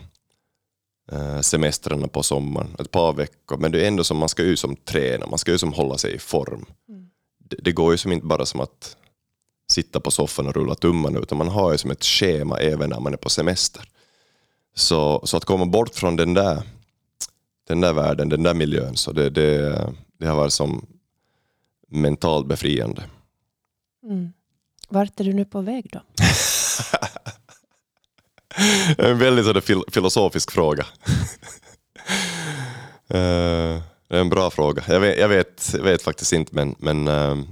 [1.12, 4.55] eh, semestrarna på sommaren, ett par veckor, men det är ändå som man ska ju
[4.55, 6.65] som träna, man ska ju som hålla sig i form.
[6.89, 7.09] Mm.
[7.39, 8.97] Det, det, går ju som inte bara som att
[9.71, 12.99] sitta på soffan och rulla tummarna, utan man har ju som ett schema även när
[12.99, 13.83] man är på semester.
[14.75, 16.63] Så, så att komma bort från den där,
[17.67, 20.86] den där världen, den där miljön, så det, det, det har varit som
[21.88, 23.03] mentalt befriande.
[24.03, 24.33] Mm.
[24.89, 25.99] Vart är du nu på väg då?
[28.97, 30.86] en väldigt sådär fil filosofisk fråga.
[33.13, 33.19] uh,
[34.07, 34.83] det är en bra fråga.
[34.88, 37.43] Jag vet, jag vet, vet faktiskt inte, men, men uh,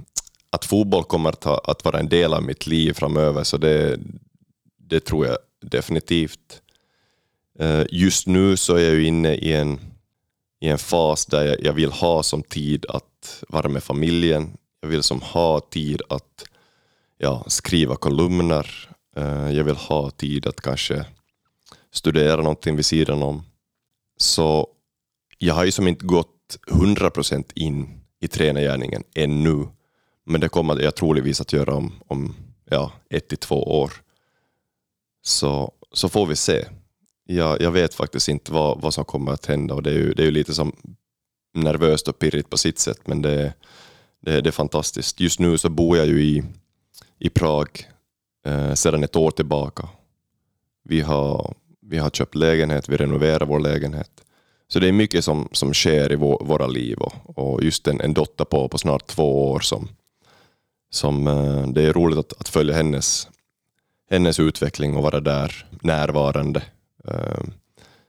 [0.50, 3.98] att fotboll kommer att, ha, att vara en del av mitt liv framöver, så det,
[4.78, 6.62] det tror jag definitivt.
[7.60, 9.80] Uh, just nu så är jag ju inne i en,
[10.60, 14.56] i en fas där jag, jag vill ha som tid att vara med familjen.
[14.80, 16.44] Jag vill som ha tid att
[17.18, 21.06] ja, skriva kolumner, Eh, jag vill ha tid att kanske
[21.90, 23.42] studera någonting vid sidan om.
[24.16, 24.68] Så
[25.38, 29.68] jag har ju som inte gått 100% in i tränargärningen ännu.
[30.24, 33.92] Men det kommer jag troligtvis att göra om, om ja, ett till två år.
[35.22, 36.64] Så, så får vi se.
[37.24, 40.12] Jag, jag vet faktiskt inte vad, vad som kommer att hända och det är ju,
[40.12, 40.72] det är ju lite som
[41.54, 43.54] nervöst och pirrigt på sitt sätt men det,
[44.20, 45.20] det, det är fantastiskt.
[45.20, 46.42] Just nu så bor jag ju i,
[47.18, 47.88] i Prag
[48.46, 49.88] eh, sedan ett år tillbaka.
[50.84, 54.10] Vi har, vi har köpt lägenhet, vi renoverar vår lägenhet.
[54.68, 58.00] Så det är mycket som, som sker i vår, våra liv och, och just en,
[58.00, 59.88] en dotter på, på snart två år som,
[60.90, 63.28] som eh, det är roligt att, att följa hennes,
[64.10, 66.62] hennes utveckling och vara där närvarande.
[67.08, 67.44] Eh,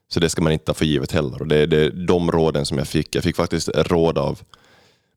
[0.08, 1.42] så det ska man inte ta för givet heller.
[1.42, 3.16] Och det, det är de råden som jag fick.
[3.16, 4.42] Jag fick faktiskt råd av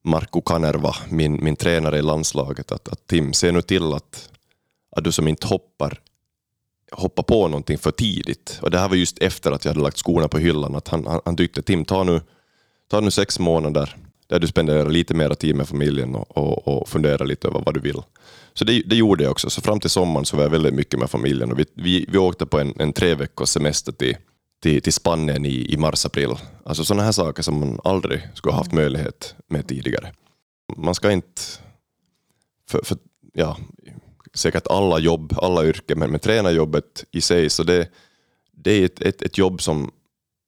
[0.05, 4.31] Markku Kanerva, min, min tränare i landslaget, att, att Tim, se nu till att,
[4.97, 6.01] att du som inte hoppar,
[6.93, 8.59] hoppar på någonting för tidigt.
[8.63, 10.75] Och det här var just efter att jag hade lagt skorna på hyllan.
[10.75, 12.21] Att han, han, han tyckte Tim, ta nu,
[12.89, 16.89] ta nu sex månader där du spenderar lite mer tid med familjen och, och, och
[16.89, 18.03] funderar lite över vad du vill.
[18.55, 19.51] Så det, det, gjorde jag också.
[19.51, 21.53] Så fram till sommaren så var jag väldigt mycket med familjen.
[21.53, 24.17] Och vi, vi, vi åkte på en, en tre veckors semester till,
[24.63, 26.31] till, till Spanien i, i mars-april.
[26.65, 30.13] Alltså sådana här saker som man aldrig skulle ha haft möjlighet med tidigare.
[30.77, 31.43] Man ska inte...
[32.71, 32.99] För, för,
[33.33, 33.57] ja,
[34.37, 37.89] säkert alla jobb, alla yrken, men men tränarjobbet i sig, så det,
[38.53, 39.91] det är ett, ett, ett jobb som,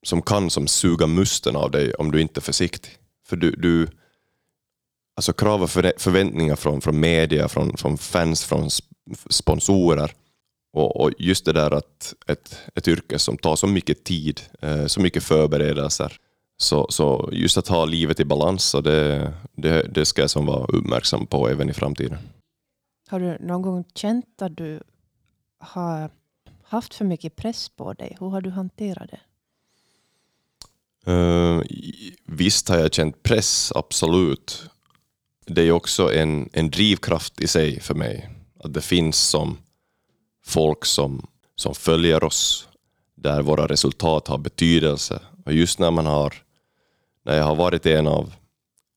[0.03, 2.91] som kan som suga musten av dig om du inte är försiktig.
[3.27, 3.87] För du, du
[5.15, 8.69] alltså krav och förväntningar från, från media, från, från fans, från
[9.29, 10.11] sponsorer.
[10.73, 14.85] Och, och, just det där att ett, ett yrke som tar så mycket tid, eh,
[14.85, 16.17] så mycket förberedelser.
[16.57, 20.45] Så, så just att ha livet i balans, så det, det, det ska jag som
[20.45, 22.17] vara uppmärksam på även i framtiden.
[23.09, 24.83] Har du någon gång känt att du
[25.57, 26.09] har
[26.63, 28.17] haft för mycket press på dig?
[28.19, 29.19] Hur har du hanterat det?
[31.11, 31.61] Uh,
[32.25, 34.69] visst har jag känt press, absolut.
[35.45, 38.29] Det är också en, en drivkraft i sig för mig.
[38.63, 39.57] Att det finns som
[40.45, 42.69] folk som, som följer oss,
[43.15, 45.21] där våra resultat har betydelse.
[45.45, 46.35] Och just när man har,
[47.23, 48.33] när jag har varit en av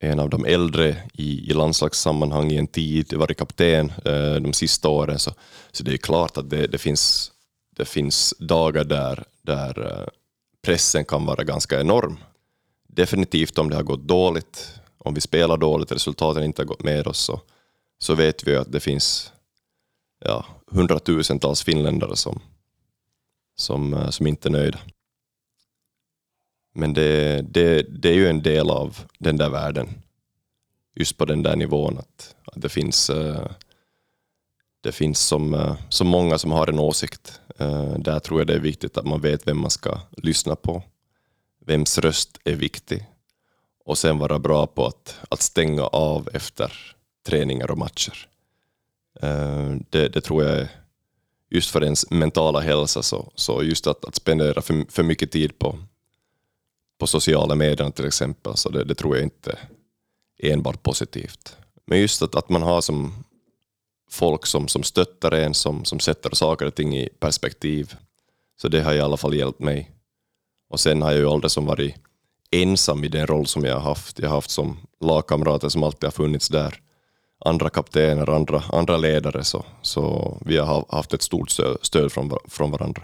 [0.02, 4.88] en av de äldre i, i landslagssammanhang i en tid, varit kapten eh, de sista
[4.88, 5.34] åren, så,
[5.72, 7.32] så det är klart att det, det, finns,
[7.76, 10.08] det finns dagar där, där eh,
[10.62, 12.18] pressen kan vara ganska enorm.
[12.88, 17.06] Definitivt om det har gått dåligt, om vi spelar dåligt, resultaten inte har gått med
[17.06, 17.40] oss, så,
[17.98, 19.32] så vet vi att det finns
[20.24, 22.40] ja, hundratusentals finländare som,
[23.56, 24.78] som, eh, som inte är nöjda.
[26.72, 29.88] Men det, det, det är ju en del av den där världen.
[30.94, 33.46] Just på den där nivån att, att det finns, uh,
[34.80, 37.40] det finns som, eh, uh, så många som har en åsikt.
[37.60, 40.82] Uh, där tror jag det är viktigt att man vet vem man ska lyssna på.
[41.66, 43.06] Vems röst är viktig.
[43.84, 46.72] Och sen vara bra på att, att stänga av efter
[47.26, 48.28] träningar och matcher.
[49.90, 50.68] Det, det tror jag är
[51.50, 55.58] just för ens mentala hälsa, så, så just att, att spendera för, för mycket tid
[55.58, 55.78] på,
[57.02, 59.58] på sociala medier till exempel, så det, det, tror jag inte
[60.38, 61.56] är enbart positivt.
[61.86, 63.24] Men just att, att man har som
[64.10, 67.94] folk som, som stöttar en, som, som sätter saker och ting i perspektiv.
[68.60, 69.90] Så det har i alla fall hjälpt mig.
[70.70, 71.94] Och sen har jag ju aldrig som varit
[72.50, 74.18] ensam i den roll som jag har haft.
[74.18, 76.80] Jag har haft som lagkamrater som alltid har funnits där.
[77.44, 79.44] Andra kaptener, andra, andra ledare.
[79.44, 81.50] Så, så vi har haft ett stort
[81.82, 83.02] stöd från, från varandra.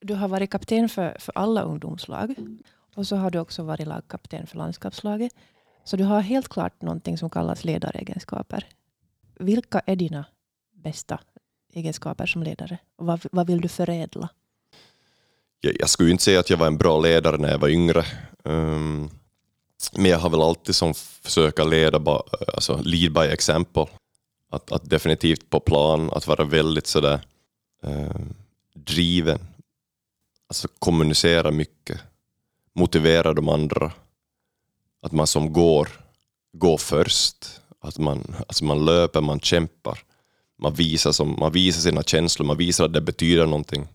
[0.00, 2.34] Du har varit kapten för, för alla ungdomslag.
[2.94, 5.32] Och så har du också varit lagkapten för landskapslaget.
[5.84, 8.66] Så du har helt klart någonting som kallas ledaregenskaper.
[9.38, 10.24] Vilka är dina
[10.74, 11.20] bästa
[11.72, 12.78] egenskaper som ledare?
[12.96, 14.28] Och vad, vad vill du förädla?
[15.60, 18.04] Jag, jag skulle inte säga att jag var en bra ledare när jag var yngre.
[18.44, 19.10] Um,
[19.96, 22.22] men jag har väl alltid som försöka leda,
[22.54, 23.86] alltså lead by example.
[24.50, 27.20] Att, att definitivt på plan, att vara väldigt sådär
[27.82, 28.34] um,
[28.74, 29.38] driven.
[30.50, 32.00] Alltså kommunicera mycket.
[32.74, 33.92] Motivera de andra.
[35.02, 35.88] Att man som går,
[36.52, 37.60] går först.
[37.80, 40.04] Att man, alltså man löper, man kämpar
[40.60, 43.88] man visar, som, man visar sina känslor, man visar att det betyder någonting.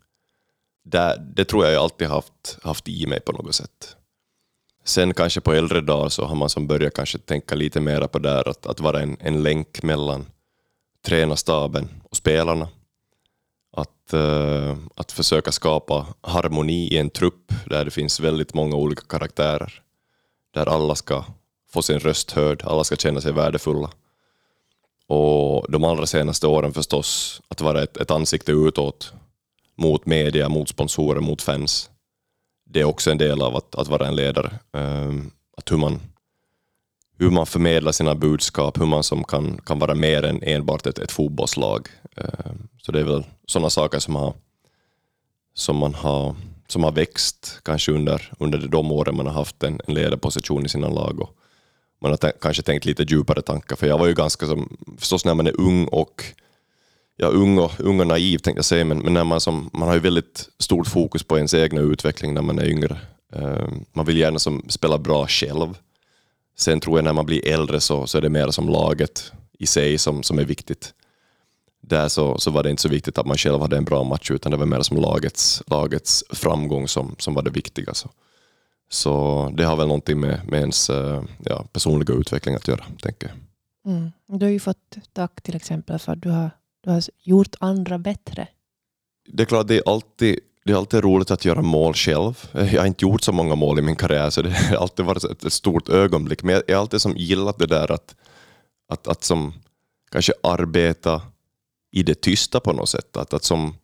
[0.84, 3.96] Det, det tror jag jag alltid haft, haft i mig på något sätt.
[4.84, 8.20] Sen kanske på äldre dagar så har man som börjat kanske tänka lite mer på
[8.20, 10.26] det att, att vara en, en länk mellan
[11.06, 12.68] tränarstaben och spelarna.
[13.76, 19.02] Att, uh, att försöka skapa harmoni i en trupp där det finns väldigt många olika
[19.10, 19.82] karaktärer.
[20.54, 21.26] Där alla ska
[21.74, 23.90] få sin röst hörd, alla ska känna sig värdefulla.
[25.08, 29.14] Och de allra senaste åren förstås att vara ett, ett ansikte utåt
[29.78, 31.90] mot media, mot sponsorer, mot fans.
[32.66, 34.60] Det är också en del av att, att vara en ledare.
[34.78, 35.24] Uh,
[35.58, 36.00] att hur man,
[37.18, 41.00] hur man förmedlar sina budskap, hur man som kan, kan vara mer än enbart ett,
[41.00, 41.88] ett fotbollslag.
[42.18, 44.34] Ehm, så det är väl sådana saker som, har,
[45.54, 46.36] som man har,
[46.68, 50.70] som har växt kanske under, under de åren man har haft en, en ledarposition i
[50.70, 51.20] sina lag.
[51.20, 51.38] Och,
[52.02, 55.34] man har kanske tänkt lite djupare tankar, för jag var ju ganska som, förstås när
[55.34, 56.24] man är ung och
[57.18, 59.88] ja, ung och, ung och naiv tänkte jag säga, men, men när man, som, man
[59.88, 62.98] har ju väldigt stort fokus på ens egna utveckling när man är yngre.
[63.36, 65.78] Uh, man vill gärna som, spela bra själv.
[66.58, 69.68] Sen tror jag när man blir äldre så, så är det mer som laget i
[69.68, 70.94] sig som, som är viktigt.
[71.88, 74.32] Där så, så var det inte så viktigt att man själv hade en bra match,
[74.32, 77.94] utan det var mer som lagets, lagets framgång som, som var det viktiga.
[77.94, 78.10] Så.
[78.90, 83.28] Så det har väl någonting med, med ens eh, ja, personliga utveckling att göra, tänker
[83.28, 83.38] jag.
[83.94, 84.12] Mm.
[84.28, 87.98] Du har ju fått tack till exempel för att du har, du har gjort andra
[87.98, 88.48] bättre.
[89.28, 92.50] Det är klart, det är alltid det är alltid roligt att göra mål själv.
[92.52, 95.24] Jag har inte gjort så många mål i min karriär, så det har alltid varit
[95.24, 96.44] ett, ett stort ögonblick.
[96.44, 98.16] Men jag har alltid som gillat det där att,
[98.90, 99.54] att, att som
[100.12, 101.22] kanske arbeta
[101.96, 103.18] i det tysta på något sätt.
[103.18, 103.76] Att, att som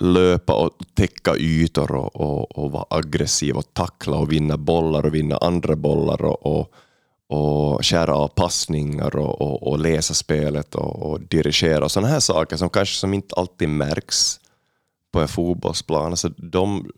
[0.00, 5.14] löpa och täcka ytor och, och, och vara aggressiv och tackla och vinna bollar och
[5.14, 6.72] vinna andra bollar och, och,
[7.28, 12.20] och skära av passningar och, och, och läsa spelet och, och dirigera och sådana här
[12.20, 14.40] saker som kanske som inte alltid märks
[15.12, 16.10] på en fotbollsplan.
[16.10, 16.90] Alltså de,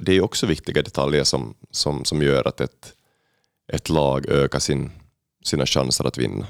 [0.00, 2.92] det är också viktiga detaljer som, som, som gör att ett,
[3.72, 4.90] ett lag ökar sin,
[5.44, 6.46] sina chanser att vinna.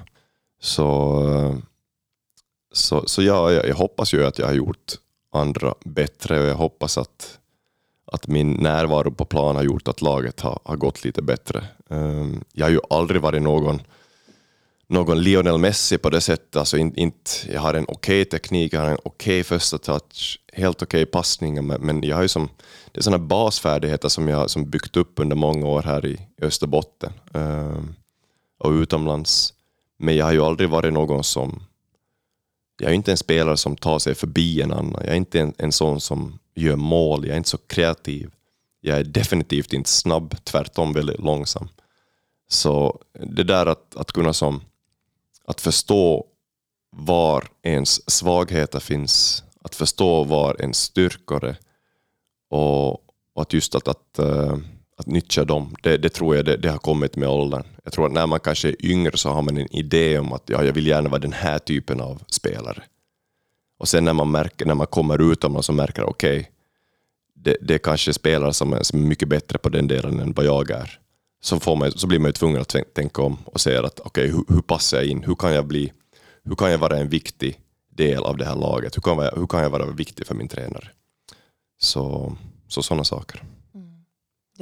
[0.60, 1.62] Så,
[2.72, 4.94] så, så ja, jag, jag hoppas ju att jag har gjort
[5.32, 7.38] andra bättre och jag hoppas att,
[8.04, 11.64] att min närvaro på plan har gjort att laget har, har gått lite bättre.
[11.88, 13.82] Um, jag har ju aldrig varit någon,
[14.88, 16.56] någon Lionel Messi på det sättet.
[16.56, 19.78] Alltså in, inte, jag har en okej okay teknik, jag har en okej okay första
[19.78, 22.48] touch, helt okej okay passningar, men, men jag har ju som,
[22.92, 27.12] det är sådana basfärdigheter som jag som byggt upp under många år här i Österbotten
[27.32, 27.94] um,
[28.58, 29.54] och utomlands.
[29.98, 31.62] Men jag har ju aldrig varit någon som
[32.82, 35.02] jag är inte en spelare som tar sig förbi en annan.
[35.04, 37.26] Jag är inte en, en sån som gör mål.
[37.26, 38.30] Jag är inte så kreativ.
[38.80, 41.68] Jag är definitivt inte snabb, tvärtom väldigt långsam.
[42.48, 44.60] Så det där att, att kunna som,
[45.44, 46.26] att förstå
[46.96, 51.56] var ens svagheter finns, att förstå var ens styrkor är
[52.50, 52.92] och,
[53.34, 54.56] och att just att, att, uh,
[55.02, 57.62] att nyttja dem, det, det tror jag det, det, har kommit med åldern.
[57.84, 60.42] Jag tror att när man kanske är yngre så har man en idé om att
[60.46, 62.82] ja, jag vill gärna vara den här typen av spelare.
[63.78, 66.50] Och sen när man, märker, när man kommer utomlands och märker okej, okay,
[67.34, 70.32] det, det är kanske spelare som är, som är mycket bättre på den delen än
[70.32, 70.98] vad jag är.
[71.40, 74.24] Så, får man, så blir man ju tvungen att tänka om och säga att okej,
[74.24, 75.22] okay, hur, hur, passar jag in?
[75.22, 75.92] Hur kan jag, bli,
[76.44, 77.60] hur kan jag vara en viktig
[77.90, 78.96] del av det här laget?
[78.96, 80.88] Hur kan jag, hur kan jag vara viktig för min tränare?
[81.80, 82.36] Så,
[82.68, 83.42] så sådana saker.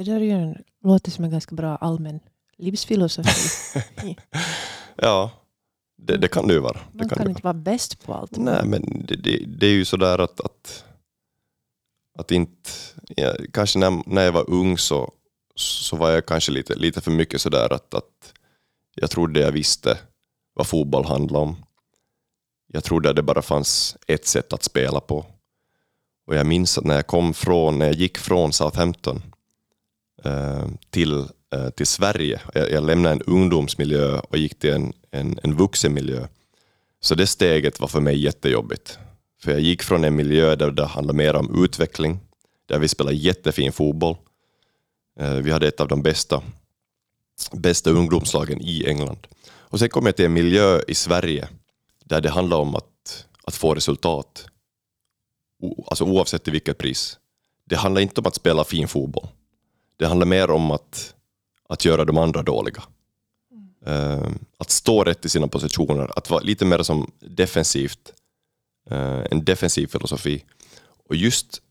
[0.03, 2.19] Det där är ju en, låter som en ganska bra allmän
[2.57, 4.17] livsfilosofi.
[4.95, 5.31] ja,
[5.97, 6.73] det, det, kan det ju vara.
[6.91, 8.37] Det Man kan, kan inte vara bäst på allt.
[8.37, 10.85] Nej, men det, det, det är ju sådär att, att,
[12.19, 12.69] att inte...
[13.15, 15.11] Ja, kanske när, när jag var ung så,
[15.55, 18.33] så var jag kanske lite, lite för mycket sådär att, att
[18.95, 19.97] jag trodde jag visste
[20.53, 21.55] vad fotboll handlade om.
[22.67, 25.25] Jag trodde att det bara fanns ett sätt att spela på.
[26.27, 29.21] Och jag minns att när jag kom från, när jag gick från Southampton
[30.23, 35.39] Eh, till, eh, till Sverige, jag, jag, lämnade en ungdomsmiljö och gick till en, en,
[35.43, 36.27] en vuxenmiljö.
[36.99, 38.99] Så det steget var för mig jättejobbigt.
[39.43, 42.19] För jag gick från en miljö där det handlade mer om utveckling,
[42.65, 44.15] där vi spelade jättefin fotboll.
[45.19, 46.41] Eh, vi hade ett av de bästa,
[47.51, 49.27] bästa ungdomslagen i England.
[49.47, 51.47] Och sen kom jag till en miljö i Sverige
[52.05, 54.45] där det handlar om att, att få resultat.
[55.59, 57.19] O, alltså oavsett till vilket pris.
[57.65, 59.27] Det handlar inte om att spela fin fotboll.
[60.01, 61.15] Det handlar mer om att,
[61.69, 62.83] att göra de andra dåliga.
[63.87, 68.13] Uh, att stå rätt i sina positioner, att vara lite mer som defensivt.
[68.91, 70.45] Uh, en defensiv filosofi.
[71.09, 71.61] Och just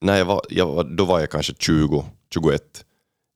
[0.00, 2.84] när jag var, jag var, då var jag kanske 20, 21.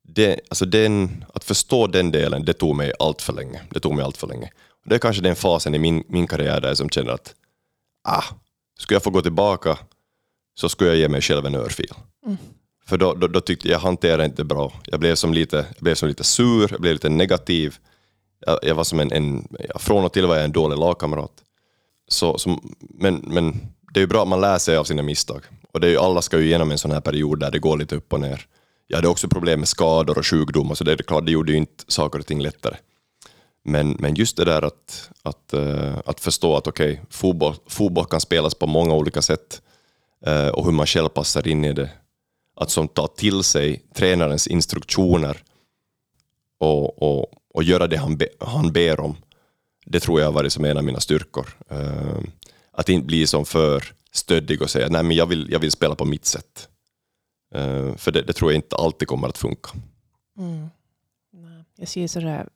[0.03, 3.61] Det, alltså den, att förstå den delen, det tog mig allt för länge.
[3.69, 4.51] Det tog mig allt för länge.
[4.69, 7.35] Och det är kanske den fasen i min, min karriär där jag som känner att
[8.03, 8.23] ah,
[8.79, 9.77] skulle jag få gå tillbaka
[10.55, 11.93] så skulle jag ge mig själv en örfil.
[12.25, 12.37] Mm.
[12.85, 14.73] För då, då, då, tyckte jag hanterade inte bra.
[14.85, 17.75] Jag blev som lite, jag blev som lite sur, jag blev lite negativ.
[18.45, 21.31] Jag, jag var som en, en, från och till var jag en dålig lagkamrat.
[22.07, 23.51] Så, som, men, men
[23.93, 25.41] det är ju bra att man lär sig av sina misstag.
[25.71, 27.77] Och det är ju, alla ska ju igenom en sån här period där det går
[27.77, 28.45] lite upp och ner.
[28.87, 31.57] Jag hade också problem med skador och sjukdomar, så det är klart, det gjorde ju
[31.57, 32.75] inte saker och ting lättare.
[33.65, 38.05] Men, men just det där att, att, eh, att förstå att okej, okay, fotboll, fotboll
[38.05, 39.61] kan spelas på många olika sätt
[40.25, 41.89] eh, och hur man själv passar in i det.
[42.55, 45.43] Att som ta till sig tränarens instruktioner
[46.59, 49.15] och, och, och göra det han, be, han ber om.
[49.85, 51.57] Det tror jag har varit som en av mina styrkor.
[51.71, 52.19] Uh,
[52.71, 55.95] att inte bli som för stöddig och säga nej men jag vill, jag vill spela
[55.95, 56.69] på mitt sätt.
[57.55, 59.69] Uh, för det, det, tror jag inte alltid kommer att funka.
[60.37, 60.69] Mm.
[61.75, 62.47] Jag ser sådär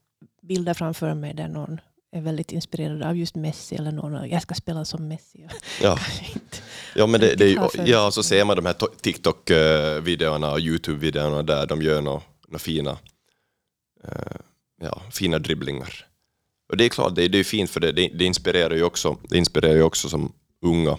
[0.42, 1.80] bilder framför mig där någon
[2.12, 5.48] är väldigt inspirerad av just Messi eller någon, jag ska spela som Messi.
[5.82, 6.00] Ja,
[6.96, 11.66] ja men det, det är, ja, så ser man de här TikTok-videorna och YouTube-videorna där
[11.66, 12.92] de gör några nå fina,
[14.06, 14.38] uh,
[14.82, 16.06] ja, fina dribblingar.
[16.70, 19.38] Och det är klart, det, det är fint för det, det, inspirerar ju också, det
[19.38, 20.98] inspirerar ju också som unga,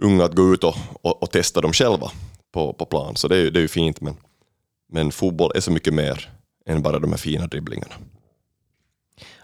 [0.00, 2.10] unga att gå ut och, och, och testa dem själva
[2.52, 3.16] på, på plan.
[3.16, 4.16] Så det är, det är ju fint, men,
[4.92, 6.30] men fotboll är så mycket mer
[6.66, 7.94] än bara de här fina dribblingarna.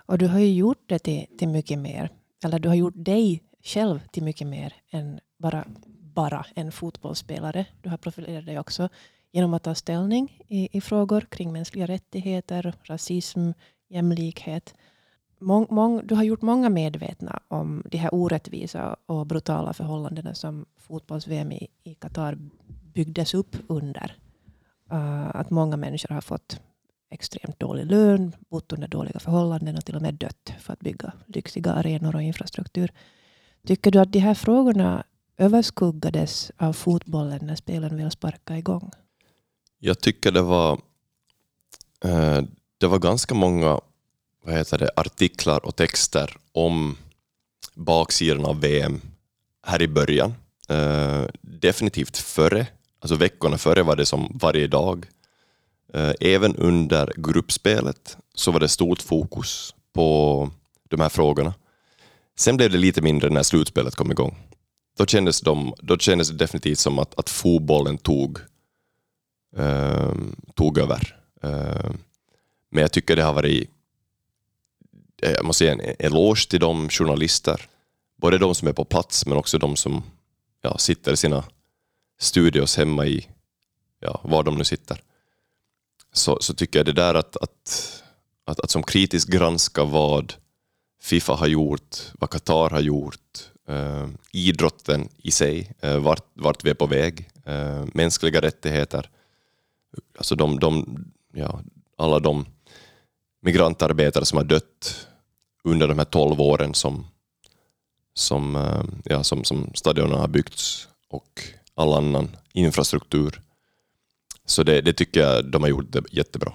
[0.08, 2.10] Och du har ju gjort det till, till mycket mer.
[2.44, 5.64] Eller du har gjort dig själv till mycket mer än bara,
[6.14, 7.66] bara en fotbollsspelare.
[7.82, 8.88] Du har profilerat dig också
[9.32, 13.50] genom att ta ställning i, i frågor kring mänskliga rättigheter, rasism,
[13.88, 14.74] jämlikhet.
[15.40, 20.66] Mång, mång, du har gjort många medvetna om de här orättvisa och brutala förhållandena som
[20.76, 21.68] fotbolls-VM i,
[21.98, 22.38] Qatar
[22.94, 24.16] byggdes upp under.
[24.92, 26.60] Uh, att många människor har fått
[27.10, 31.12] extremt dålig lön, bott under dåliga förhållanden och till och med dött för att bygga
[31.26, 32.92] lyxiga arenor och infrastruktur.
[33.66, 35.04] Tycker du att de här frågorna
[35.36, 38.90] överskuggades av fotbollen när spelen ville sparka igång?
[39.78, 40.72] Jag tycker det var,
[42.04, 42.42] eh,
[42.78, 43.80] det var ganska många
[44.44, 46.96] vad heter det, artiklar och texter om
[47.74, 49.00] baksidan av VM
[49.66, 50.34] här i början.
[50.68, 52.66] Eh, definitivt före,
[53.00, 55.06] alltså veckorna före var det som varje dag
[55.94, 60.50] Eh, även under gruppspelet så var det stort fokus på
[60.88, 61.54] de här frågorna.
[62.36, 64.36] Sen blev det lite mindre när slutspelet kom igång.
[64.98, 68.38] Då kändes, de, då kändes det definitivt som att, att fotbollen tog,
[69.56, 70.14] eh,
[70.54, 71.16] tog över.
[71.42, 71.90] Eh,
[72.70, 73.70] men jag tycker det har varit,
[75.22, 77.68] eh, jag måste ge en eloge till de journalister,
[78.16, 80.02] både de som är på plats men också de som
[80.62, 81.44] ja, sitter i sina
[82.18, 83.28] studios hemma i,
[84.00, 85.00] ja, var de nu sitter
[86.12, 88.02] så, så tycker jag det där att, att,
[88.44, 90.34] att, att som kritiskt granska vad
[91.02, 96.70] Fifa har gjort, vad Qatar har gjort, eh, idrotten i sig, eh, vart, vart vi
[96.70, 99.10] är på väg, eh, mänskliga rättigheter,
[100.18, 101.60] alltså de, de, ja,
[101.96, 102.46] alla de
[103.40, 105.06] migrantarbetare som har dött
[105.64, 107.06] under de här tolv åren som,
[108.14, 111.42] som, eh, ja, som, som stadionerna har byggts och
[111.74, 113.40] all annan infrastruktur.
[114.48, 116.52] Så det, det, tycker jag de har gjort det jättebra.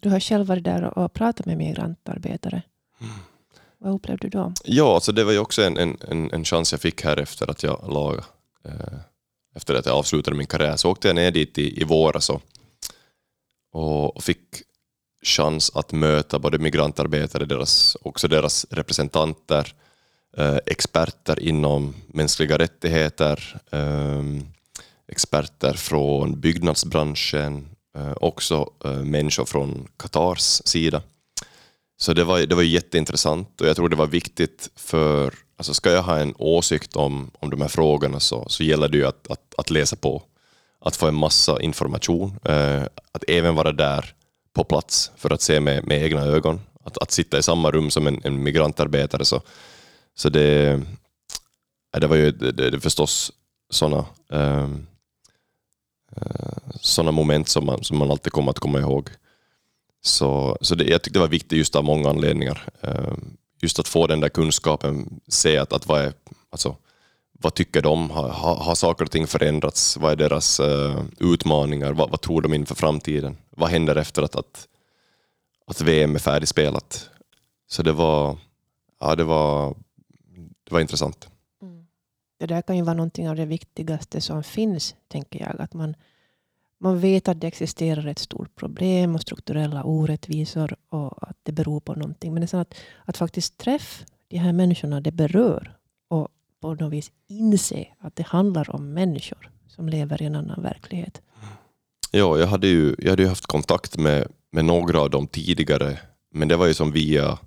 [0.00, 2.62] Du har själv varit där och pratat med migrantarbetare.
[3.00, 3.12] Mm.
[3.78, 4.52] Vad upplevde du då?
[4.64, 7.62] Ja, alltså det var ju också en, en, en chans jag fick här efter att
[7.62, 8.24] jag lag,
[8.64, 8.98] eh,
[9.54, 10.76] efter att jag avslutade min karriär.
[10.76, 12.42] Så åkte jag ner dit i, i våras och,
[13.72, 14.40] och fick
[15.22, 19.74] chans att möta både migrantarbetare, deras, också deras representanter,
[20.36, 24.22] eh, experter inom mänskliga rättigheter, eh,
[25.08, 31.02] experter från byggnadsbranschen, eh, också eh, människor från Qatars sida.
[31.96, 35.90] Så det var, det var jätteintressant och jag tror det var viktigt för alltså ska
[35.90, 39.30] jag ha en åsikt om, om de här frågorna så, så gäller det ju att,
[39.30, 40.22] att, att läsa på.
[40.80, 42.38] Att få en massa information.
[42.44, 42.82] Eh,
[43.12, 44.14] att även vara där
[44.52, 46.60] på plats för att se med, med egna ögon.
[46.84, 49.24] Att, att sitta i samma rum som en, en migrantarbetare.
[49.24, 49.42] Så,
[50.14, 50.80] så det,
[52.00, 53.32] det var ju det, det förstås
[53.70, 54.86] sådana um, ehm,
[56.16, 59.10] Eh, Sådana moment som man, som man alltid kommer att komma ihåg.
[60.02, 62.62] Så, så det, jag tyckte det var viktigt just av många anledningar.
[62.80, 63.14] Eh,
[63.62, 66.12] just att få den där kunskapen, se att, att vad, är,
[66.50, 66.76] alltså,
[67.32, 68.10] vad tycker de?
[68.10, 69.96] Har, har, har saker och ting förändrats?
[69.96, 71.92] Vad är deras uh, utmaningar?
[71.92, 73.36] Vad, vad, tror de inför framtiden?
[73.50, 74.68] Vad händer efter att, att,
[75.66, 77.10] att VM är färdigspelat?
[77.66, 78.38] Så det var,
[79.00, 79.74] ja, det var,
[80.64, 81.28] det var intressant.
[82.38, 85.60] Det där kan ju vara någonting av det viktigaste som finns, tänker jag.
[85.60, 85.94] Att man,
[86.78, 91.80] man vet att det existerar ett stort problem och strukturella orättvisor och att det beror
[91.80, 92.34] på någonting.
[92.34, 92.74] Men det är så att,
[93.04, 95.76] att faktiskt träffa de här människorna det berör
[96.08, 96.28] och
[96.60, 101.22] på något vis inse att det handlar om människor som lever i en annan verklighet.
[102.10, 105.98] Ja, jag hade ju, jag hade ju haft kontakt med, med några av dem tidigare,
[106.30, 107.38] men det var ju som via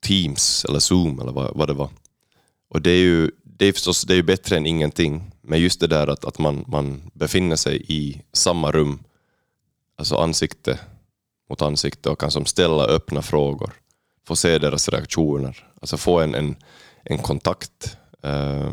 [0.00, 1.90] Teams eller Zoom eller vad, vad det var.
[2.68, 5.86] Och det är ju det är förstås det är bättre än ingenting, men just det
[5.86, 8.98] där att, att man, man befinner sig i samma rum,
[9.96, 10.78] alltså ansikte
[11.50, 13.72] mot ansikte och kan som ställa öppna frågor,
[14.26, 16.56] få se deras reaktioner, alltså få en, en,
[17.04, 17.96] en kontakt.
[18.22, 18.72] Eh,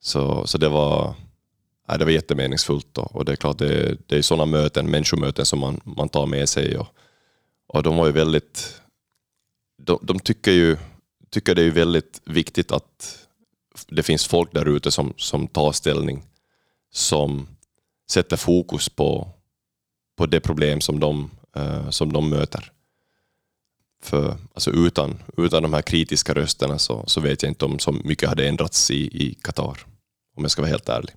[0.00, 1.14] så, så det var,
[1.88, 3.02] nej, det var jättemeningsfullt då.
[3.02, 6.48] och det är klart det, det är sådana möten, människomöten som man, man tar med
[6.48, 6.78] sig.
[6.78, 6.86] Och,
[7.66, 8.80] och de var ju väldigt,
[9.82, 10.76] de, de tycker ju
[11.30, 13.21] tycker det är väldigt viktigt att
[13.88, 16.22] det finns folk där ute som, som tar ställning,
[16.90, 17.48] som
[18.10, 19.28] sätter fokus på,
[20.16, 22.72] på det problem som de, uh, som de möter.
[24.02, 27.92] För alltså utan, utan de här kritiska rösterna så, så vet jag inte om så
[27.92, 29.78] mycket hade ändrats i, i Qatar,
[30.36, 31.14] om jag ska vara helt ärlig.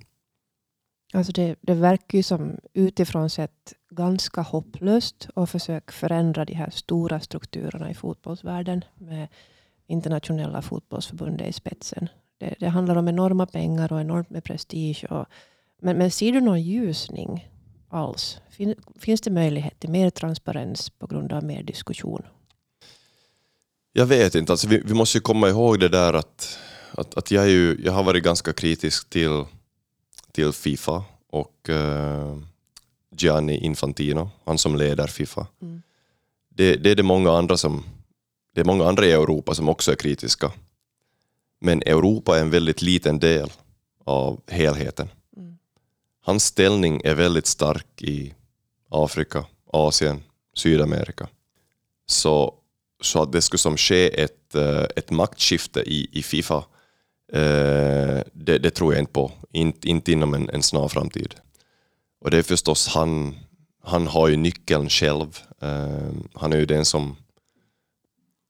[1.14, 6.70] Alltså det, det verkar ju som utifrån sett ganska hopplöst att försöka förändra de här
[6.70, 9.28] stora strukturerna i fotbollsvärlden med
[9.88, 12.08] internationella fotbollsförbundet i spetsen.
[12.38, 15.06] Det, det, handlar om enorma pengar och enormt med prestige.
[15.10, 15.26] Och,
[15.82, 17.50] men, men ser du någon ljusning
[17.90, 18.38] alls?
[18.50, 22.22] Fin, finns det möjlighet till mer transparens på grund av mer diskussion?
[23.94, 24.54] Jag vet inte.
[24.54, 26.60] Alltså vi, vi måste ju komma ihåg det där att,
[26.92, 29.44] att, att jag, ju, jag har varit ganska kritisk till,
[30.32, 32.38] till Fifa och uh,
[33.18, 35.48] Gianni Infantino, han som leder Fifa.
[35.62, 35.82] Mm.
[36.50, 37.84] Det, det, är det många andra som
[38.56, 40.52] det är många andra i Europa som också är kritiska.
[41.66, 43.52] Men Europa är en väldigt liten del
[44.04, 45.10] av helheten.
[45.38, 45.58] Mm.
[46.22, 48.34] Hans ställning är väldigt stark i
[48.90, 51.28] Afrika, Asien, Sydamerika.
[52.06, 52.54] Så,
[53.02, 56.58] så att det skulle som ske ett, eh, ett maktskifte i, i Fifa,
[57.34, 59.32] eh, det, det, tror jag inte på.
[59.52, 61.36] Inte, inte inom en, en snar framtid.
[62.22, 63.36] Och det är förstås han,
[63.84, 65.40] han har ju nyckeln själv.
[65.62, 67.16] Eh, han är ju den som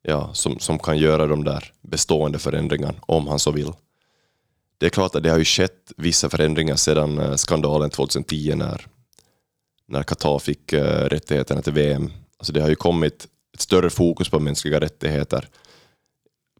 [0.07, 3.71] ja, som, som kan göra de där bestående förändringarna om han så vill.
[4.77, 8.87] Det är klart att det har ju skett vissa förändringar sedan eh, skandalen 2010 när,
[9.87, 12.11] när Qatar fick uh, rättigheterna till VM.
[12.37, 15.47] Alltså det har ju kommit ett större fokus på mänskliga rättigheter.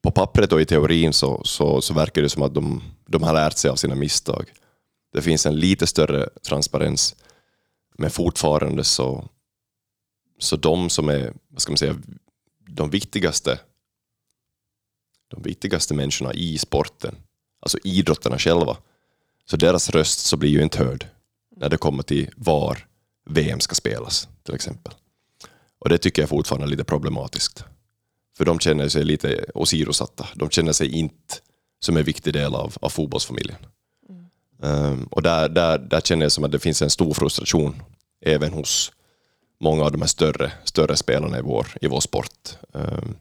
[0.02, 3.34] På pappret och i teorin så, så, så verkar det som att de, de har
[3.34, 4.46] lärt sig av sina misstag.
[5.14, 7.16] Det finns en lite större transparens,
[7.98, 9.26] men fortfarande så,
[10.40, 11.96] så de som är vad ska man säga,
[12.68, 13.60] de viktigaste,
[15.28, 17.16] de viktigaste människorna i sporten,
[17.60, 18.78] alltså idrottarna själva,
[19.46, 21.08] så deras röst så blir ju inte hörd
[21.56, 22.88] när det kommer till var
[23.26, 24.94] VM ska spelas till exempel.
[25.80, 27.64] Och det tycker jag fortfarande är lite problematiskt.
[28.38, 30.28] För de känner sig lite åsidosatta.
[30.36, 31.36] De känner sig inte
[31.80, 33.58] som en viktig del av, av fotbollsfamiljen.
[34.10, 34.92] Mm.
[34.92, 37.84] Um, och där, där, där känner jag som att det finns en stor frustration
[38.22, 38.92] även hos
[39.66, 42.58] många av de här större, större spelarna i vår, i vår sport.
[42.72, 43.16] Um,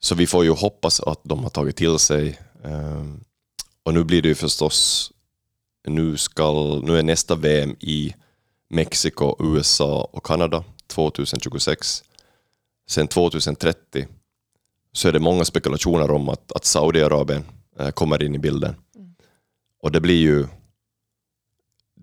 [0.00, 2.38] så vi får ju hoppas att de har tagit till sig.
[2.62, 3.24] Um,
[3.82, 5.12] och nu blir det ju förstås,
[5.88, 6.52] nu, ska,
[6.84, 8.14] nu är nästa VM i
[8.70, 12.04] Mexiko, USA och Kanada 2026.
[12.90, 14.06] Sen 2030
[14.92, 17.44] så är det många spekulationer om att, att Saudiarabien
[17.78, 18.74] äh, kommer in i bilden.
[18.96, 19.14] Mm.
[19.82, 20.46] Och det blir ju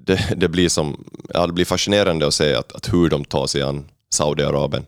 [0.08, 3.48] det, det, blir som, ja, det blir fascinerande att se att, att hur de tar
[3.48, 4.86] sig an Saudiarabien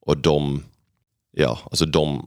[0.00, 0.64] och de,
[1.32, 2.26] ja, alltså de,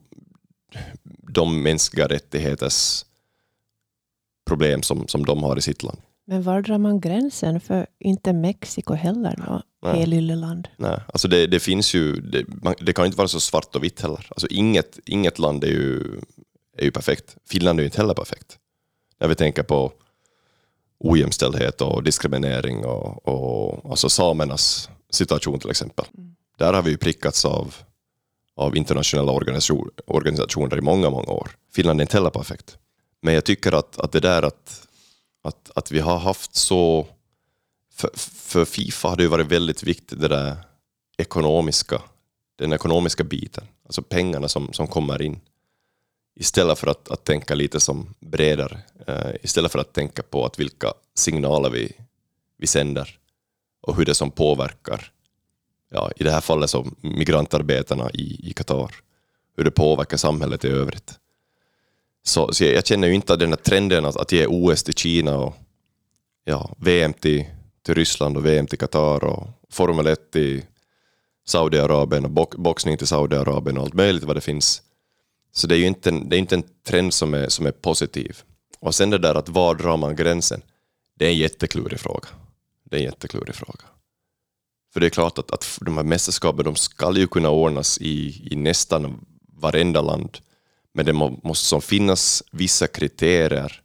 [1.33, 3.05] de mänskliga rättigheters
[4.47, 5.97] problem som, som de har i sitt land.
[6.27, 7.59] Men var drar man gränsen?
[7.59, 12.93] För inte Mexiko heller något helylle Nej, alltså det, det finns ju, det, man, det,
[12.93, 14.27] kan inte vara så svart och vitt heller.
[14.29, 16.19] Alltså inget, inget land är ju
[16.77, 17.37] är ju perfekt.
[17.49, 18.57] Finland är ju inte heller perfekt.
[19.19, 19.91] När vi tänker på
[20.99, 26.05] ojämställdhet och diskriminering och, och alltså samernas situation till exempel.
[26.17, 26.35] Mm.
[26.57, 27.75] Där har vi ju prickats av,
[28.55, 31.51] av internationella organisation, organisationer i många, många år.
[31.73, 32.77] Finland är inte heller perfekt.
[33.21, 34.87] Men jag tycker att, att det där att,
[35.43, 37.07] att, att vi har haft så...
[37.93, 40.57] För, för Fifa har det ju varit väldigt viktigt det där
[41.17, 42.01] ekonomiska,
[42.57, 45.39] den ekonomiska biten, alltså pengarna som, som kommer in.
[46.35, 48.79] Istället för att, att tänka lite som bredare,
[49.09, 51.91] uh, istället för att tänka på att vilka signaler vi,
[52.57, 53.19] vi sänder
[53.81, 55.11] och hur det som påverkar,
[55.91, 58.95] ja, i det här fallet som migrantarbetarna i, i Qatar,
[59.57, 61.19] hur det påverkar samhället i övrigt.
[62.23, 64.83] Så, så jag, jag, känner ju inte att den här trenden att, att ge OS
[64.83, 65.55] till Kina och
[66.43, 67.45] ja, VM till,
[67.85, 70.61] till Ryssland och VM till Qatar och Formel 1 till
[71.47, 74.81] Saudiarabien och boxning till Saudiarabien och allt möjligt vad det finns.
[75.55, 77.71] Så det är ju inte en, det är inte en trend som är, som är
[77.71, 78.41] positiv.
[78.79, 80.61] Och sen det där att var drar man gränsen?
[81.15, 82.27] Det är en jätteklurig fråga.
[82.83, 83.85] Det är en jätteklurig fråga.
[84.93, 88.47] För det är klart att, att de här mästerskapen de ska ju kunna ordnas i,
[88.51, 90.37] i nästan varenda land.
[90.93, 93.81] Men det må, måste som finnas vissa kriterier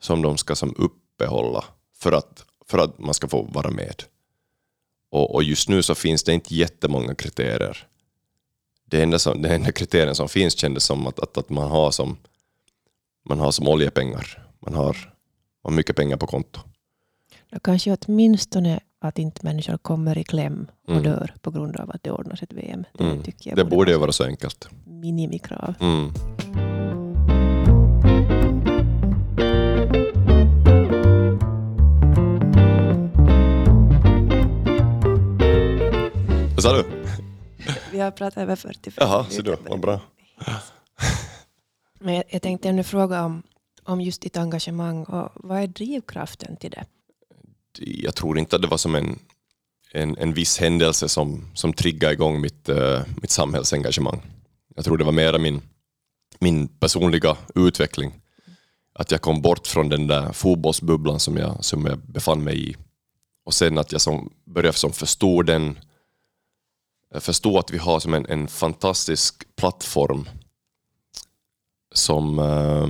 [0.00, 4.02] som de ska som uppehålla för att, för att man ska få vara med.
[5.10, 7.87] Och, och just nu så finns det inte jättemånga kriterier.
[8.90, 11.90] Det enda, som, det enda kriterien som finns kändes som att, att, att man, har
[11.90, 12.16] som,
[13.28, 14.46] man har som oljepengar.
[14.60, 14.96] Man har,
[15.64, 16.60] man har mycket pengar på konto.
[17.50, 21.02] Då kanske åtminstone att inte människor kommer i kläm och mm.
[21.02, 22.84] dör på grund av att det ordnas ett VM.
[22.92, 23.22] Det, mm.
[23.22, 24.68] tycker jag det borde ju vara så enkelt.
[24.84, 25.74] Minimikrav.
[25.80, 26.12] Mm.
[36.54, 36.97] Vad sa du?
[37.98, 40.00] Vi har pratat över 45 Jaha, så då, vad bra.
[42.00, 43.42] Men jag tänkte ännu fråga om,
[43.82, 46.84] om just ditt engagemang och vad är drivkraften till det?
[47.78, 49.18] Jag tror inte att det var som en,
[49.92, 54.20] en, en viss händelse som, som triggade igång mitt, uh, mitt samhällsengagemang.
[54.74, 55.62] Jag tror det var mera min,
[56.38, 58.12] min personliga utveckling.
[58.92, 62.76] Att jag kom bort från den där fotbollsbubblan som jag, som jag befann mig i.
[63.44, 65.78] Och sen att jag som började som förstå den
[67.14, 70.28] förstå att vi har som en, en fantastisk plattform
[71.92, 72.88] som, eh,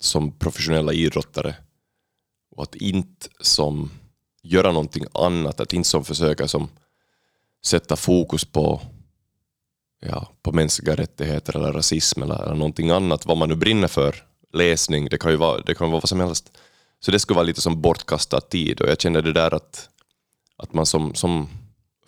[0.00, 1.56] som professionella idrottare
[2.56, 3.90] och att inte som
[4.42, 6.68] göra någonting annat, att inte som försöka som
[7.64, 8.80] sätta fokus på,
[10.00, 14.24] ja, på mänskliga rättigheter eller rasism eller, eller någonting annat, vad man nu brinner för,
[14.52, 16.58] läsning, det kan ju vara, det kan vara vad som helst.
[17.00, 19.88] Så det skulle vara lite som bortkastad tid och jag känner det där att,
[20.56, 21.48] att man som, som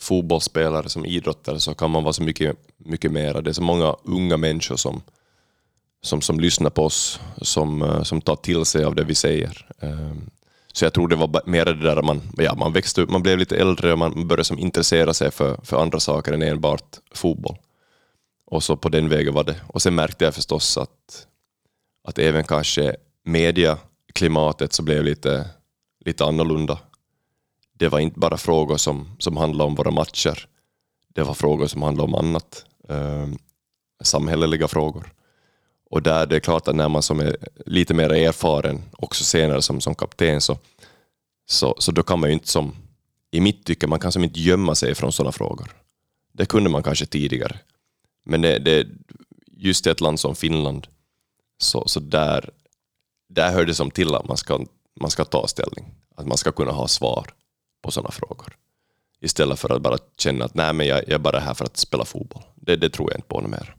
[0.04, 3.42] fotbollsspelare, som idrottare så kan man vara så mycket, mycket mer.
[3.42, 5.02] Det är så många unga människor som,
[6.02, 9.66] som, som lyssnar på oss, som, eh, som tar till sig av det vi säger.
[9.80, 10.30] Ehm,
[10.72, 13.38] så jag tror det var mer det där man, ja, man växte upp, man blev
[13.38, 17.56] lite äldre och man började som intressera sig för, för andra saker än enbart fotboll.
[18.46, 19.60] Och så på den vägen var det.
[19.66, 21.26] Och sen märkte jag förstås att,
[22.08, 25.50] att även kanske mediaklimatet så blev lite,
[26.04, 26.78] lite annorlunda
[27.78, 30.48] det var inte bara frågor som, som handlade om våra matcher.
[31.08, 32.64] Det var frågor som handlade om annat.
[32.88, 33.28] Eh,
[34.02, 35.12] samhälleliga frågor.
[35.90, 39.62] Och där det är klart att när man som är lite mer erfaren, också senare
[39.62, 40.58] som, som kapten, så,
[41.46, 42.76] så, så då kan man ju inte som,
[43.30, 45.70] i mitt tycke, man kan som inte gömma sig från sådana frågor.
[46.32, 47.58] Det kunde man kanske tidigare.
[48.24, 48.86] Men det, det,
[49.56, 50.86] just i ett land som Finland,
[51.58, 52.50] så, så där,
[53.28, 54.66] där hör det som till att man ska,
[55.00, 55.94] man ska ta ställning.
[56.16, 57.30] Att man ska kunna ha svar
[57.84, 58.56] på sådana frågor.
[59.20, 61.76] Istället för att bara känna att nej, men jag, jag är bara här för att
[61.76, 62.42] spela fotboll.
[62.54, 63.76] Det, det tror jag inte på något mer.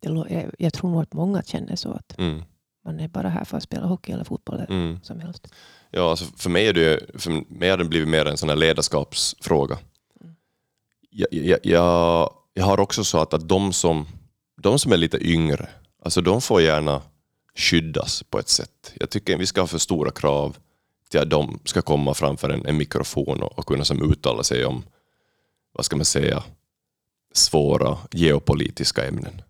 [0.00, 1.92] Det, jag tror nog att många känner så.
[1.92, 2.42] att mm.
[2.84, 5.00] Man är bara här för att spela hockey eller fotboll eller mm.
[5.02, 5.54] som helst.
[5.90, 8.56] Ja, alltså för mig är det, för mig har det blivit mer en sån här
[8.56, 9.78] ledarskapsfråga.
[10.20, 10.34] Mm.
[11.10, 14.06] Jag, jag, jag, jag, har också så att, att de, som,
[14.62, 15.68] de som är lite yngre,
[16.02, 17.02] alltså de får gärna
[17.54, 18.92] skyddas på ett sätt.
[18.94, 20.56] Jag tycker vi ska ha för stora krav
[21.08, 24.64] till att de ska komma framför en, en mikrofon och, och kunna som uttala sig
[24.64, 24.82] om,
[25.72, 26.44] vad ska man säga,
[27.32, 29.42] svåra geopolitiska ämnen.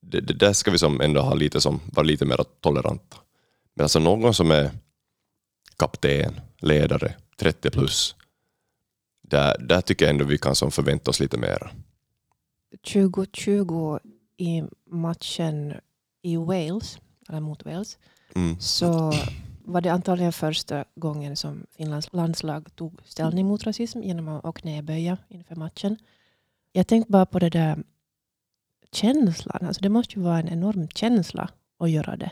[0.00, 3.16] Det, det där ska vi som ändå ha lite som, vara lite mer toleranta.
[3.74, 4.70] Men alltså någon som är
[5.76, 8.16] kapten, ledare, 30 plus,
[9.22, 11.72] där, där tycker jag ändå vi kan som förvänta oss lite mer.
[12.92, 13.98] 2020
[14.36, 15.74] i matchen
[16.22, 16.98] i Wales,
[17.28, 17.98] eller mot Wales,
[18.34, 18.60] mm.
[18.60, 19.12] så
[19.64, 25.18] var det antagligen första gången som Finlands landslag tog ställning mot rasism genom att knäböja
[25.28, 25.96] inför matchen.
[26.72, 27.78] Jag tänkte bara på det där
[28.92, 29.66] känslan?
[29.66, 31.48] Alltså det måste ju vara en enorm känsla
[31.78, 32.30] att göra det.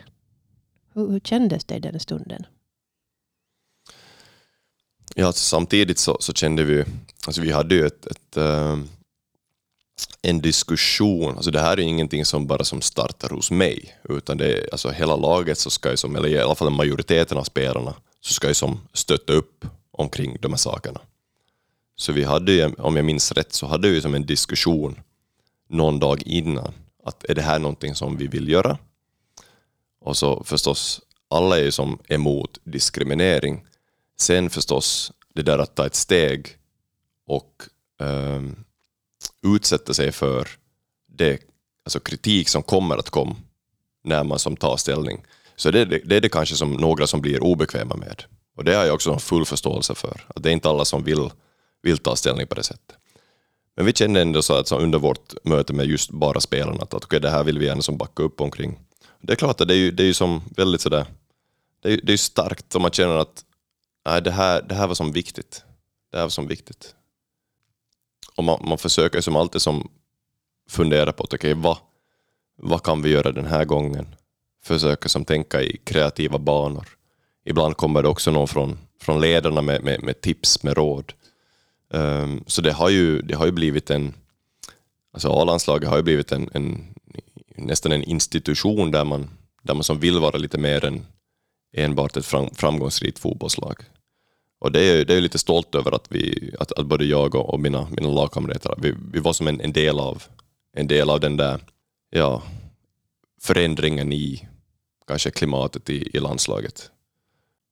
[0.93, 2.47] Hur, hur kändes det i den stunden?
[5.15, 6.85] Ja, alltså, samtidigt så, så kände vi,
[7.27, 8.79] alltså vi hade ju ett, ett eh,
[10.23, 14.53] en diskussion, alltså det här är ingenting som bara som startar hos mig, utan det
[14.53, 17.95] är, alltså hela laget, så ska ju som, eller i alla fall majoriteten av spelarna,
[18.21, 21.01] så ska ju som stötta upp omkring de här sakerna.
[21.97, 25.01] Så vi hade ju, om jag minns rätt, så hade vi som en diskussion
[25.69, 26.75] någon dag innan,
[27.05, 28.79] att är det här någonting som vi vill göra?
[30.01, 31.01] Och så förstås,
[31.31, 33.65] alla är ju som emot diskriminering.
[34.21, 36.49] Sen förstås, det där att ta ett steg
[37.27, 37.63] och
[37.99, 38.65] um,
[39.47, 40.49] utsätta sig för
[41.09, 41.41] det,
[41.85, 43.37] alltså kritik som kommer att komma
[44.05, 45.25] när man som tar ställning.
[45.57, 48.25] Så det, det, det är det kanske som några som blir obekväma med.
[48.57, 50.21] Och det har jag också full förståelse för.
[50.29, 51.31] Att det är inte alla som vill,
[51.83, 52.97] vill ta ställning på det sättet.
[53.77, 56.95] Men vi kände ändå så att så under vårt möte med just bara spelarna att,
[56.95, 58.79] att okay, det här vill vi gärna som backa upp omkring.
[59.21, 61.07] Det är klart att det är ju, det är ju som väldigt sådär,
[61.83, 63.45] det är, det är starkt om man känner att
[64.07, 65.65] nej, det, här, det här var som viktigt.
[66.11, 66.95] Det här var som viktigt.
[68.37, 69.91] Och man, man försöker som alltid som
[70.69, 71.79] fundera på att okay, vad,
[72.57, 74.07] vad kan vi göra den här gången?
[74.65, 76.89] Försöka som tänka i kreativa banor.
[77.45, 81.13] Ibland kommer det också någon från, från ledarna med, med, med tips, med råd.
[81.89, 84.15] Um, så det har, ju, det har ju blivit en,
[85.13, 86.95] alltså A-landslaget har ju blivit en, en,
[87.57, 89.31] nästan en institution där man,
[89.63, 91.07] där man som vill vara lite mer än
[91.73, 93.77] enbart ett fram, framgångsrikt fotbollslag.
[94.63, 97.55] Och det är, det är lite stolt över att, vi, att, att både jag och,
[97.55, 100.23] och mina, mina lagkamrater, vi, vi var som en, en, del av,
[100.77, 101.61] en del av den där
[102.11, 102.43] ja,
[103.41, 104.49] förändringen i
[105.07, 106.91] kanske klimatet i, i landslaget.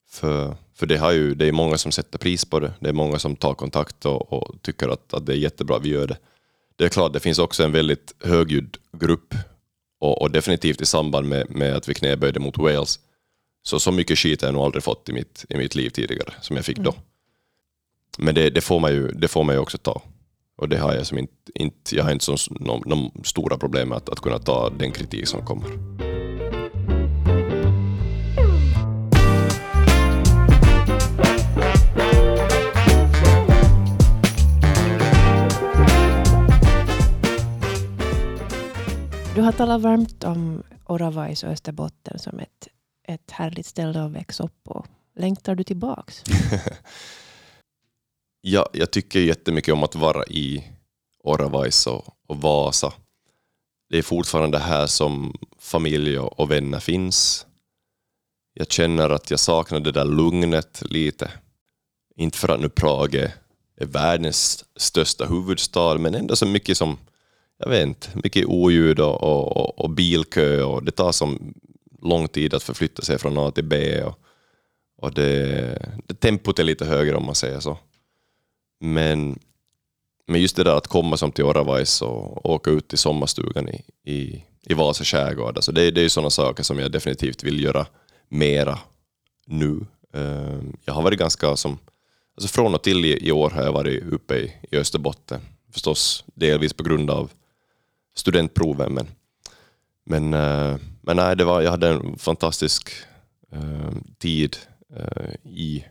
[0.08, 2.92] För, för det, har ju, det är många som sätter pris på det, det är
[2.92, 6.06] många som tar kontakt och, och tycker att, att det är jättebra att vi gör
[6.06, 6.18] det.
[6.76, 9.34] Det är klart, det finns också en väldigt högljudd grupp
[10.00, 12.98] och, och definitivt i samband med, med att vi knäböjde mot Wales
[13.70, 16.32] så, så mycket skit har jag nog aldrig fått i mitt, i mitt liv tidigare
[16.40, 16.90] som jag fick då.
[16.90, 17.02] Mm.
[18.18, 20.02] Men det, det, får man ju, det får man ju också ta.
[20.56, 23.88] Och det har jag som inte, inte jag har inte så, någon, någon stora problem
[23.88, 25.70] med att, att kunna ta den kritik som kommer.
[39.34, 42.68] Du har talat varmt om Oravais och Österbotten som ett
[43.14, 44.86] ett härligt ställe att växa upp på.
[45.16, 46.22] Längtar du tillbaks?
[48.40, 50.64] ja, jag tycker jättemycket om att vara i
[51.24, 52.92] Oravais och, och Vasa.
[53.88, 57.46] Det är fortfarande här som familj och, vänner finns.
[58.54, 61.30] Jag känner att jag saknar det där lugnet lite.
[62.16, 63.34] Inte för att nu Prag är,
[63.76, 66.98] är världens största huvudstad, men ändå så mycket som
[67.58, 71.54] jag vet inte, mycket oljud och, och, och bilkö och det tar som
[72.02, 74.02] lång tid att förflytta sig från A till B.
[74.02, 74.18] Och,
[74.96, 77.78] och det, det, tempot är lite högre om man säger så.
[78.80, 79.38] Men,
[80.26, 83.84] men just det där att komma som till Oravais och åka ut till sommarstugan i,
[84.04, 87.86] i, i Vasa skärgård, alltså det, det är sådana saker som jag definitivt vill göra
[88.28, 88.78] mera
[89.46, 89.80] nu.
[90.12, 91.78] Ehm, jag har varit ganska som,
[92.36, 95.40] alltså från och till i, i år har jag varit uppe i, i Österbotten.
[95.72, 97.30] Förstås delvis på grund av
[98.14, 99.08] studentproven men,
[100.04, 102.90] men eh, men nej, det var, jag hade en fantastisk
[103.52, 104.56] eh, tid
[104.96, 105.84] eh, i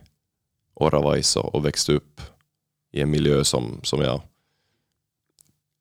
[0.74, 2.20] Oravaiso och växte upp
[2.92, 4.22] i en miljö som, som jag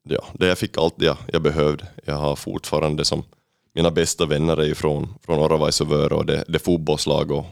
[0.03, 1.87] ja, där jag fick allt jag, jag behövde.
[2.05, 3.23] Jag har fortfarande som
[3.73, 7.45] mina bästa vänner är från, från Oravais och och det, det fotbollslag och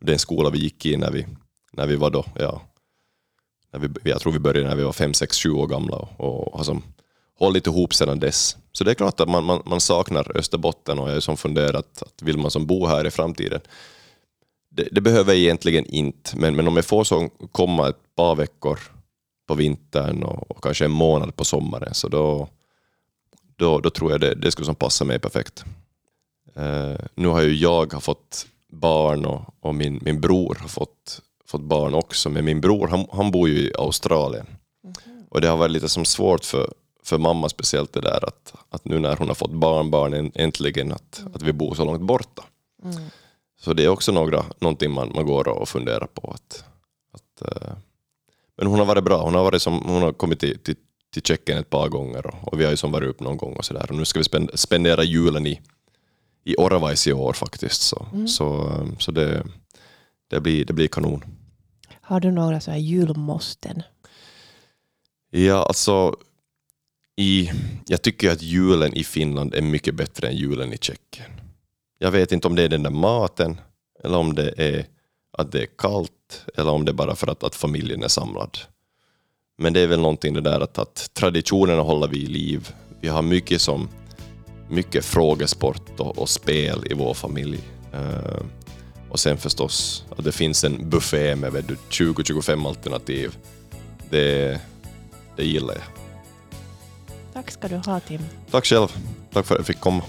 [0.00, 1.26] den skola vi gick i när vi,
[1.72, 2.62] när vi var då, ja,
[3.72, 6.48] när vi, jag tror vi började när vi var fem, sex, sju år gamla och,
[6.48, 6.82] och har som
[7.38, 8.56] hållit ihop sedan dess.
[8.72, 12.02] Så det är klart att man, man, man saknar Österbotten och jag har som funderat
[12.02, 13.60] att vill man som bo här i framtiden.
[14.70, 18.34] Det, det, behöver jag egentligen inte, men, men om jag får så komma ett par
[18.34, 18.78] veckor
[19.48, 22.48] på vintern och, och kanske en månad på sommaren, så då,
[23.56, 25.64] då, då tror jag det, det skulle som passa mig perfekt.
[26.58, 31.22] Uh, nu har ju jag har fått barn och, och min, min bror har fått,
[31.46, 34.46] fått barn också, men min bror han, han bor ju i Australien.
[34.84, 35.24] Mm.
[35.28, 36.72] Och det har varit lite som svårt för,
[37.06, 41.18] för mamma speciellt det där att, att nu när hon har fått barnbarn äntligen att,
[41.18, 41.34] mm.
[41.34, 42.44] att vi bor så långt borta.
[42.84, 42.96] Mm.
[43.60, 46.30] Så det är också några, någonting man, man går och funderar på.
[46.30, 46.64] Att,
[47.12, 47.72] att, uh,
[48.56, 50.76] men hon har varit bra, hon har, varit som, hon har kommit till, till,
[51.12, 53.56] till Tjeckien ett par gånger och, och vi har ju som varit upp någon gång
[53.56, 53.86] och sådär.
[53.88, 55.60] Och nu ska vi spendera julen i,
[56.44, 57.82] i Oravais i år faktiskt.
[57.82, 58.28] Så, mm.
[58.28, 59.46] så, um, så det,
[60.28, 61.24] det, blir, det blir kanon.
[62.00, 63.82] Har du några så här julmåsten?
[65.30, 66.16] Ja, alltså
[67.16, 67.52] i,
[67.86, 71.30] jag tycker att julen i Finland är mycket bättre än julen i Tjeckien.
[71.98, 73.60] Jag vet inte om det är den där maten,
[74.04, 74.86] eller om det är
[75.38, 78.58] att det är kallt, eller om det är bara för att, att familjen är samlad.
[79.58, 82.74] Men det är väl någonting det där att, att traditionerna håller vi i liv.
[83.00, 83.88] Vi har mycket som
[84.68, 87.60] mycket frågesport och, och spel i vår familj.
[87.94, 88.42] Uh,
[89.10, 91.52] och sen förstås att det finns en buffé med
[91.90, 93.36] 20-25 alternativ.
[94.10, 94.60] Det,
[95.36, 96.05] det gillar jag.
[97.36, 98.20] Tack ska du ha Tim.
[98.50, 98.88] Tack själv.
[99.32, 100.02] Tack för att jag fick komma.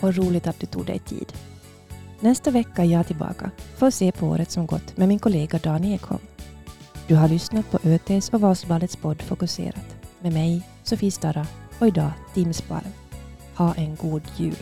[0.00, 1.32] Och roligt att du tog dig tid.
[2.20, 5.58] Nästa vecka är jag tillbaka för att se på året som gått med min kollega
[5.58, 6.22] Dan Ekholm.
[7.06, 11.46] Du har lyssnat på ÖTs och Vasabladets podd Fokuserat med mig, Sofie Starra
[11.78, 12.92] och idag Tim Sparv.
[13.54, 14.56] Ha en god jul!